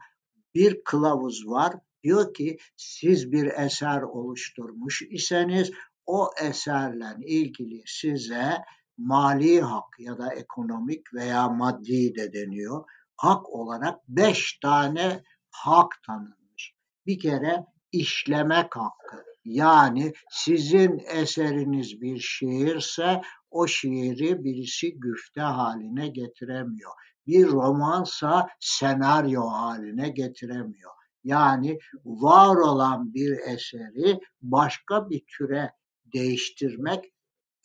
[0.55, 1.73] bir kılavuz var.
[2.03, 5.71] Diyor ki siz bir eser oluşturmuş iseniz
[6.05, 8.57] o eserle ilgili size
[8.97, 12.83] mali hak ya da ekonomik veya maddi de deniyor.
[13.15, 16.73] Hak olarak beş tane hak tanınmış.
[17.05, 19.23] Bir kere işlemek hakkı.
[19.45, 26.91] Yani sizin eseriniz bir şiirse o şiiri birisi güfte haline getiremiyor.
[27.27, 30.91] Bir romansa senaryo haline getiremiyor.
[31.23, 35.71] Yani var olan bir eseri başka bir türe
[36.13, 37.13] değiştirmek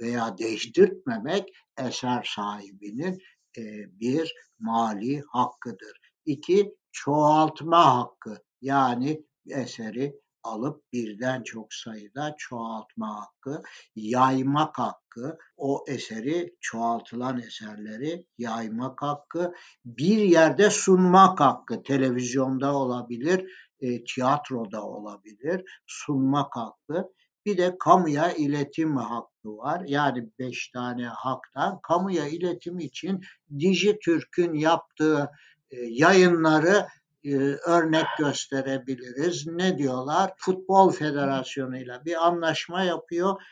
[0.00, 1.48] veya değiştirtmemek
[1.78, 3.18] eser sahibinin
[3.58, 3.62] e,
[4.00, 6.00] bir mali hakkıdır.
[6.24, 13.62] İki, çoğaltma hakkı yani eseri alıp birden çok sayıda çoğaltma hakkı,
[13.96, 19.52] yaymak hakkı, o eseri çoğaltılan eserleri yaymak hakkı,
[19.84, 27.12] bir yerde sunmak hakkı, televizyonda olabilir, e, tiyatroda olabilir, sunmak hakkı.
[27.46, 29.82] Bir de kamuya iletim hakkı var.
[29.86, 33.20] Yani beş tane haktan kamuya iletim için
[33.58, 35.30] Dijitürk'ün yaptığı
[35.70, 36.86] e, yayınları
[37.24, 39.46] e, örnek gösterebiliriz.
[39.46, 40.32] Ne diyorlar?
[40.36, 43.42] Futbol Federasyonu ile bir anlaşma yapıyor.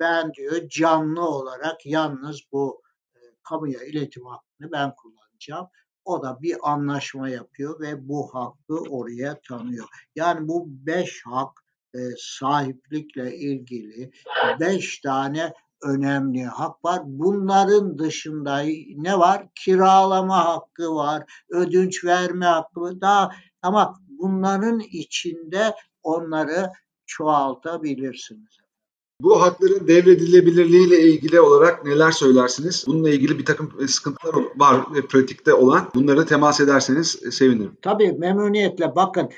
[0.00, 2.82] Ben diyor canlı olarak yalnız bu
[3.14, 5.68] e, kamuya iletim hakkını ben kullanacağım.
[6.04, 9.86] O da bir anlaşma yapıyor ve bu hakkı oraya tanıyor.
[10.16, 11.64] Yani bu beş hak
[11.94, 14.10] e, sahiplikle ilgili
[14.60, 15.52] beş tane
[15.82, 17.00] önemli hak var.
[17.04, 18.62] Bunların dışında
[18.96, 19.46] ne var?
[19.54, 23.30] Kiralama hakkı var, ödünç verme hakkı daha
[23.62, 26.70] ama bunların içinde onları
[27.06, 28.56] çoğaltabilirsiniz.
[29.20, 32.84] Bu hakların devredilebilirliği ile ilgili olarak neler söylersiniz?
[32.86, 35.90] Bununla ilgili bir takım sıkıntılar var pratikte olan.
[35.94, 37.76] Bunları temas ederseniz sevinirim.
[37.82, 39.30] Tabii memnuniyetle bakın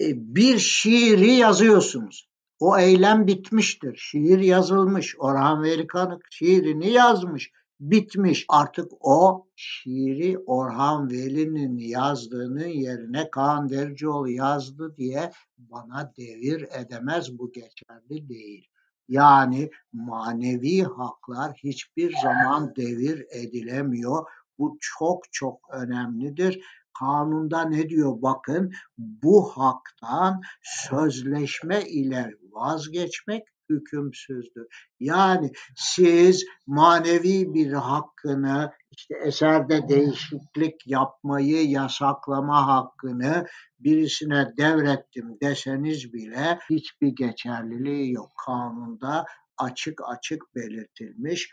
[0.00, 2.28] e, bir şiiri yazıyorsunuz.
[2.60, 3.96] O eylem bitmiştir.
[3.96, 5.16] Şiir yazılmış.
[5.18, 5.86] Orhan Veli
[6.30, 7.52] şiirini yazmış.
[7.80, 8.44] Bitmiş.
[8.48, 17.38] Artık o şiiri Orhan Veli'nin yazdığının yerine Kaan Dercioğlu yazdı diye bana devir edemez.
[17.38, 18.68] Bu geçerli değil.
[19.08, 24.26] Yani manevi haklar hiçbir zaman devir edilemiyor.
[24.58, 26.64] Bu çok çok önemlidir.
[26.98, 34.66] Kanunda ne diyor bakın bu haktan sözleşme ile vazgeçmek hükümsüzdür.
[35.00, 43.46] Yani siz manevi bir hakkını işte eserde değişiklik yapmayı yasaklama hakkını
[43.80, 48.30] birisine devrettim deseniz bile hiçbir geçerliliği yok.
[48.46, 49.24] Kanunda
[49.58, 51.50] açık açık belirtilmiş.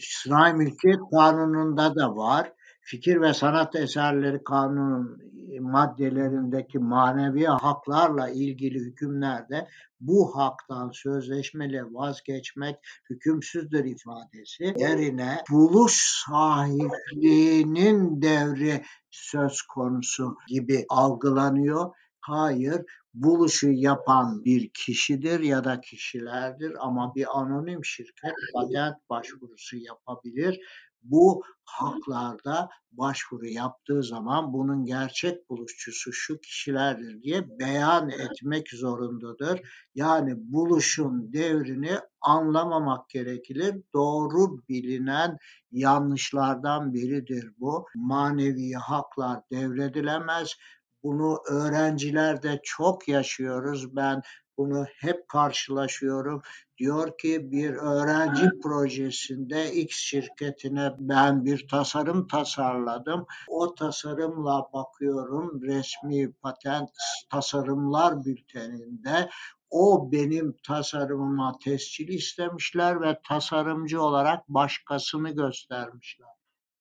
[0.00, 2.52] Sınai Mülkiyet Kanunu'nda da var
[2.82, 5.20] fikir ve sanat eserleri kanunun
[5.52, 9.68] e, maddelerindeki manevi haklarla ilgili hükümlerde
[10.00, 12.76] bu haktan sözleşmeli vazgeçmek
[13.10, 21.90] hükümsüzdür ifadesi yerine buluş sahipliğinin devri söz konusu gibi algılanıyor.
[22.20, 22.82] Hayır,
[23.14, 30.60] buluşu yapan bir kişidir ya da kişilerdir ama bir anonim şirket patent başvurusu yapabilir
[31.02, 39.60] bu haklarda başvuru yaptığı zaman bunun gerçek buluşçusu şu kişilerdir diye beyan etmek zorundadır.
[39.94, 43.76] Yani buluşun devrini anlamamak gerekir.
[43.94, 45.38] Doğru bilinen
[45.72, 47.86] yanlışlardan biridir bu.
[47.94, 50.54] Manevi haklar devredilemez.
[51.02, 53.96] Bunu öğrencilerde çok yaşıyoruz.
[53.96, 54.22] Ben
[54.58, 56.42] bunu hep karşılaşıyorum.
[56.82, 63.26] Diyor ki bir öğrenci projesinde X şirketine ben bir tasarım tasarladım.
[63.48, 66.90] O tasarımla bakıyorum resmi patent
[67.30, 69.30] tasarımlar bülteninde
[69.70, 76.28] o benim tasarımıma tescil istemişler ve tasarımcı olarak başkasını göstermişler.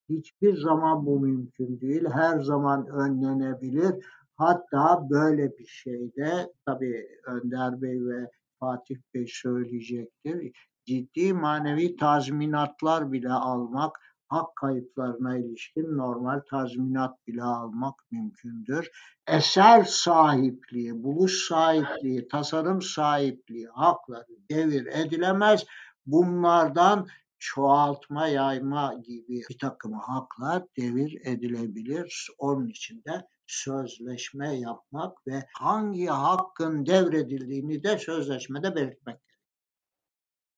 [0.09, 2.05] hiçbir zaman bu mümkün değil.
[2.13, 4.05] Her zaman önlenebilir.
[4.35, 8.31] Hatta böyle bir şeyde tabii Önder Bey ve
[8.61, 10.51] Fatih Bey söyleyecektir.
[10.85, 18.89] Ciddi manevi tazminatlar bile almak, hak kayıplarına ilişkin normal tazminat bile almak mümkündür.
[19.27, 25.65] Eser sahipliği, buluş sahipliği, tasarım sahipliği hakları devir edilemez.
[26.05, 27.07] Bunlardan
[27.39, 32.29] çoğaltma, yayma gibi bir takım haklar devir edilebilir.
[32.37, 39.17] Onun için de sözleşme yapmak ve hangi hakkın devredildiğini de sözleşmede belirtmek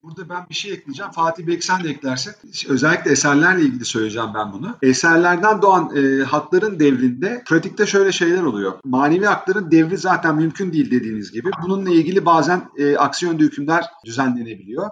[0.04, 1.12] Burada ben bir şey ekleyeceğim.
[1.12, 2.34] Fatih belki sen de eklersin.
[2.70, 4.78] Özellikle eserlerle ilgili söyleyeceğim ben bunu.
[4.82, 8.74] Eserlerden doğan e, hakların devrinde pratikte şöyle şeyler oluyor.
[8.84, 11.50] Manevi hakların devri zaten mümkün değil dediğiniz gibi.
[11.64, 14.90] Bununla ilgili bazen e, aksi hükümler düzenlenebiliyor.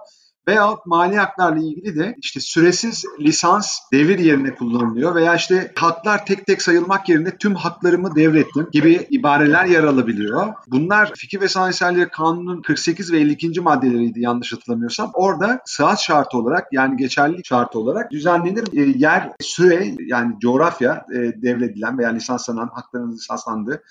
[0.48, 6.46] Veyahut mali haklarla ilgili de işte süresiz lisans devir yerine kullanılıyor veya işte haklar tek
[6.46, 10.54] tek sayılmak yerine tüm haklarımı devrettim gibi ibareler yer alabiliyor.
[10.66, 13.60] Bunlar Fikir ve Sanat Eserleri Kanunu'nun 48 ve 52.
[13.60, 15.10] maddeleriydi yanlış hatırlamıyorsam.
[15.14, 18.64] Orada sıhhat şartı olarak yani geçerlilik şartı olarak düzenlenir.
[18.72, 23.82] E, yer, süre yani coğrafya e, devredilen veya lisanslanan hakların lisanslandığı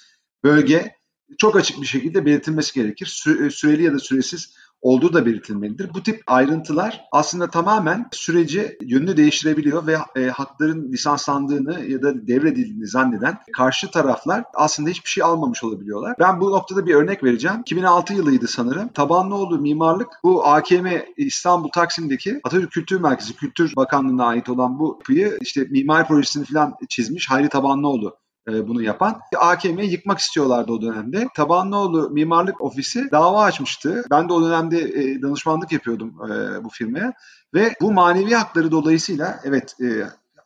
[0.44, 0.96] bölge
[1.38, 3.06] çok açık bir şekilde belirtilmesi gerekir.
[3.06, 5.94] Sü- süreli ya da süresiz olduğu da belirtilmelidir.
[5.94, 12.88] Bu tip ayrıntılar aslında tamamen süreci yönünü değiştirebiliyor ve e, hakların lisanslandığını ya da devredildiğini
[12.88, 16.16] zanneden karşı taraflar aslında hiçbir şey almamış olabiliyorlar.
[16.20, 17.60] Ben bu noktada bir örnek vereceğim.
[17.62, 18.88] 2006 yılıydı sanırım.
[18.88, 25.38] Tabanlıoğlu Mimarlık bu AKM İstanbul Taksim'deki Atatürk Kültür Merkezi Kültür Bakanlığı'na ait olan bu yapıyı
[25.42, 29.20] işte mimari projesini falan çizmiş Hayri Tabanlıoğlu bunu yapan.
[29.38, 31.28] AKM'yi yıkmak istiyorlardı o dönemde.
[31.36, 34.04] Tabanlıoğlu Mimarlık Ofisi dava açmıştı.
[34.12, 37.14] Ben de o dönemde e, danışmanlık yapıyordum e, bu firmaya.
[37.54, 39.76] Ve bu manevi hakları dolayısıyla evet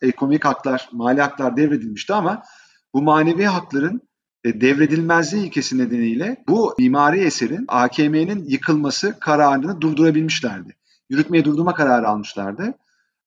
[0.01, 2.43] ekonomik haklar, mali haklar devredilmişti ama
[2.93, 4.01] bu manevi hakların
[4.45, 10.75] devredilmezliği ilkesi nedeniyle bu mimari eserin AKM'nin yıkılması kararını durdurabilmişlerdi.
[11.09, 12.73] Yürütmeye durdurma kararı almışlardı.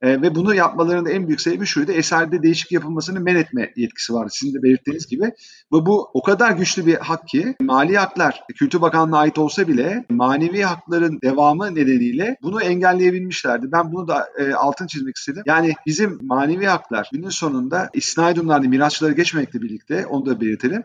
[0.03, 1.92] E, ve bunu yapmalarının en büyük sebebi şuydu.
[1.92, 5.24] Eserde değişik yapılmasını men etme yetkisi vardı sizin de belirttiğiniz gibi.
[5.72, 10.05] Ve bu o kadar güçlü bir hak ki mali haklar Kültür Bakanlığı'na ait olsa bile
[10.11, 13.72] manevi hakların devamı nedeniyle bunu engelleyebilmişlerdi.
[13.72, 15.42] Ben bunu da e, altın çizmek istedim.
[15.46, 20.82] Yani bizim manevi haklar günün sonunda istinai durumlarda mirasçıları geçmemekle birlikte onu da belirtelim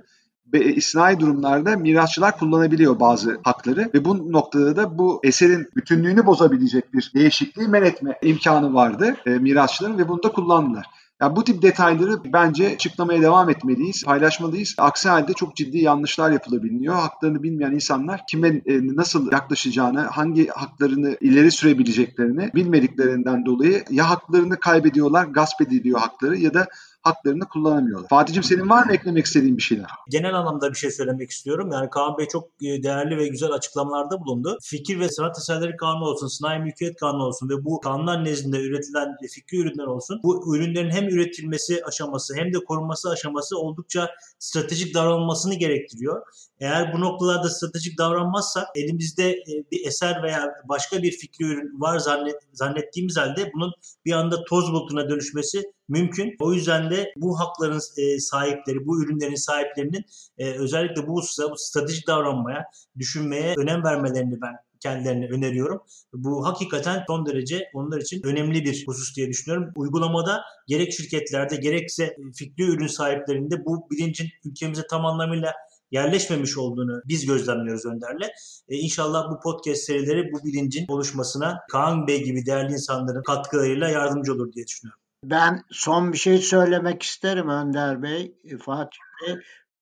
[0.59, 7.11] isnai durumlarda mirasçılar kullanabiliyor bazı hakları ve bu noktada da bu eserin bütünlüğünü bozabilecek bir
[7.15, 10.85] değişikliği men etme imkanı vardı e, mirasçıların ve bunu da kullandılar.
[11.21, 14.75] Yani bu tip detayları bence açıklamaya devam etmeliyiz, paylaşmalıyız.
[14.77, 16.95] Aksi halde çok ciddi yanlışlar yapılabiliyor.
[16.95, 24.59] Haklarını bilmeyen insanlar kime e, nasıl yaklaşacağını, hangi haklarını ileri sürebileceklerini bilmediklerinden dolayı ya haklarını
[24.59, 26.67] kaybediyorlar, gasp ediliyor hakları ya da
[27.03, 28.09] haklarını kullanamıyorlar.
[28.09, 29.89] Fatih'im senin var mı eklemek istediğin bir şeyler?
[30.09, 31.69] Genel anlamda bir şey söylemek istiyorum.
[31.71, 34.57] Yani Kaan Bey çok e, değerli ve güzel açıklamalarda bulundu.
[34.61, 39.17] Fikir ve sanat eserleri kanunu olsun, sanayi mülkiyet kanunu olsun ve bu kanunlar nezdinde üretilen
[39.31, 40.19] fikri ürünler olsun.
[40.23, 46.21] Bu ürünlerin hem üretilmesi aşaması hem de korunması aşaması oldukça stratejik davranılmasını gerektiriyor.
[46.59, 51.99] Eğer bu noktalarda stratejik davranmazsak elimizde e, bir eser veya başka bir fikri ürün var
[51.99, 53.71] zannet, zannettiğimiz halde bunun
[54.05, 56.35] bir anda toz bulutuna dönüşmesi mümkün.
[56.39, 60.05] O yüzden de bu hakların e, sahipleri, bu ürünlerin sahiplerinin
[60.37, 62.65] e, özellikle bu hususta bu stratejik davranmaya,
[62.97, 65.81] düşünmeye önem vermelerini ben kendilerine öneriyorum.
[66.13, 69.71] Bu hakikaten son derece onlar için önemli bir husus diye düşünüyorum.
[69.75, 75.53] Uygulamada gerek şirketlerde gerekse fikri ürün sahiplerinde bu bilincin ülkemize tam anlamıyla
[75.91, 78.29] yerleşmemiş olduğunu biz gözlemliyoruz Önder'le.
[78.67, 84.33] E, inşallah bu podcast serileri bu bilincin oluşmasına Kaan Bey gibi değerli insanların katkılarıyla yardımcı
[84.33, 85.02] olur diye düşünüyorum.
[85.23, 89.35] Ben son bir şey söylemek isterim Önder Bey, Fatih Bey.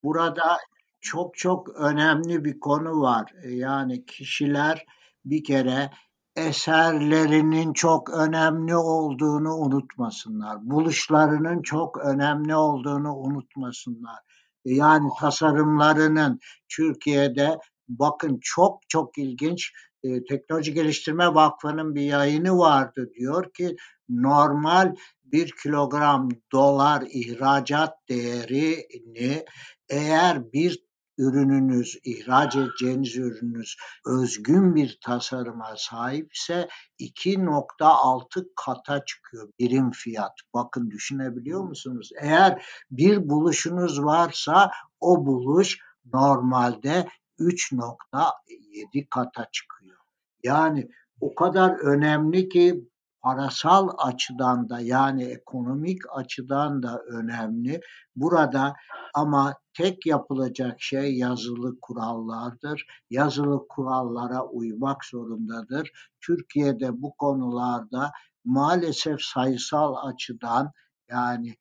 [0.04, 0.58] Burada
[1.02, 3.32] çok çok önemli bir konu var.
[3.46, 4.86] Yani kişiler
[5.26, 5.90] bir kere
[6.36, 10.58] eserlerinin çok önemli olduğunu unutmasınlar.
[10.62, 14.20] Buluşlarının çok önemli olduğunu unutmasınlar.
[14.66, 16.40] Yani tasarımlarının
[16.70, 17.58] Türkiye'de
[17.90, 19.72] bakın çok çok ilginç
[20.04, 23.76] e, Teknoloji Geliştirme Vakfı'nın bir yayını vardı diyor ki
[24.12, 29.46] normal bir kilogram dolar ihracat değerini
[29.90, 36.68] eğer bir ürününüz, ihraç edeceğiniz ürününüz özgün bir tasarıma sahipse
[37.00, 40.34] 2.6 kata çıkıyor birim fiyat.
[40.54, 42.10] Bakın düşünebiliyor musunuz?
[42.22, 45.80] Eğer bir buluşunuz varsa o buluş
[46.14, 47.08] normalde
[47.40, 49.98] 3.7 kata çıkıyor.
[50.44, 50.90] Yani
[51.22, 52.91] o kadar önemli ki
[53.22, 57.82] parasal açıdan da yani ekonomik açıdan da önemli.
[58.16, 58.74] Burada
[59.14, 62.86] ama tek yapılacak şey yazılı kurallardır.
[63.10, 65.92] Yazılı kurallara uymak zorundadır.
[66.22, 68.12] Türkiye'de bu konularda
[68.46, 70.72] maalesef sayısal açıdan
[71.10, 71.56] yani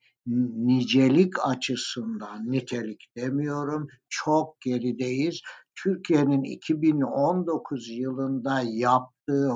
[0.67, 5.41] nicelik açısından nitelik demiyorum çok gerideyiz.
[5.75, 9.53] Türkiye'nin 2019 yılında yaptığı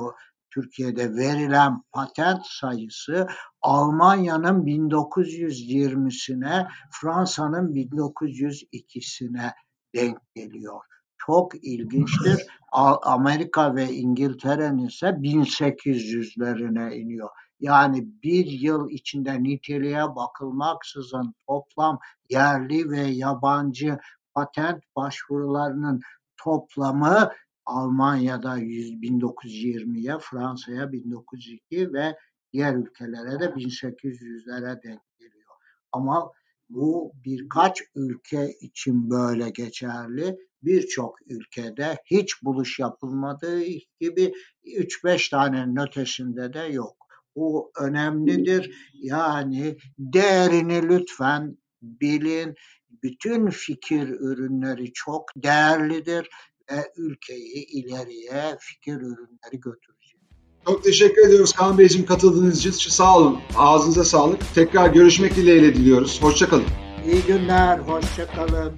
[0.54, 3.26] Türkiye'de verilen patent sayısı
[3.62, 9.52] Almanya'nın 1920'sine, Fransa'nın 1902'sine
[9.94, 10.80] denk geliyor.
[11.26, 12.46] Çok ilginçtir.
[13.02, 17.28] Amerika ve İngiltere'nin ise 1800'lerine iniyor.
[17.60, 21.98] Yani bir yıl içinde niteliğe bakılmaksızın toplam
[22.30, 23.98] yerli ve yabancı
[24.34, 26.00] patent başvurularının
[26.36, 27.30] toplamı
[27.66, 32.16] Almanya'da 1920'ye, Fransa'ya 1902 ve
[32.52, 35.54] diğer ülkelere de 1800'lere denk geliyor.
[35.92, 36.32] Ama
[36.68, 40.36] bu birkaç ülke için böyle geçerli.
[40.62, 43.62] Birçok ülkede hiç buluş yapılmadığı
[44.00, 44.32] gibi
[44.64, 46.96] 3-5 tanenin ötesinde de yok.
[47.36, 48.90] Bu önemlidir.
[48.94, 52.54] Yani değerini lütfen bilin.
[53.02, 56.28] Bütün fikir ürünleri çok değerlidir
[56.72, 60.20] ve ülkeyi ileriye fikir ürünleri götürecek.
[60.66, 62.70] Çok teşekkür ediyoruz Kaan Beyciğim katıldığınız için.
[62.70, 63.38] Sağ olun.
[63.56, 64.54] Ağzınıza sağlık.
[64.54, 66.22] Tekrar görüşmek dileğiyle diliyoruz.
[66.22, 66.64] Hoşçakalın.
[67.06, 67.78] İyi günler.
[67.78, 68.72] Hoşçakalın.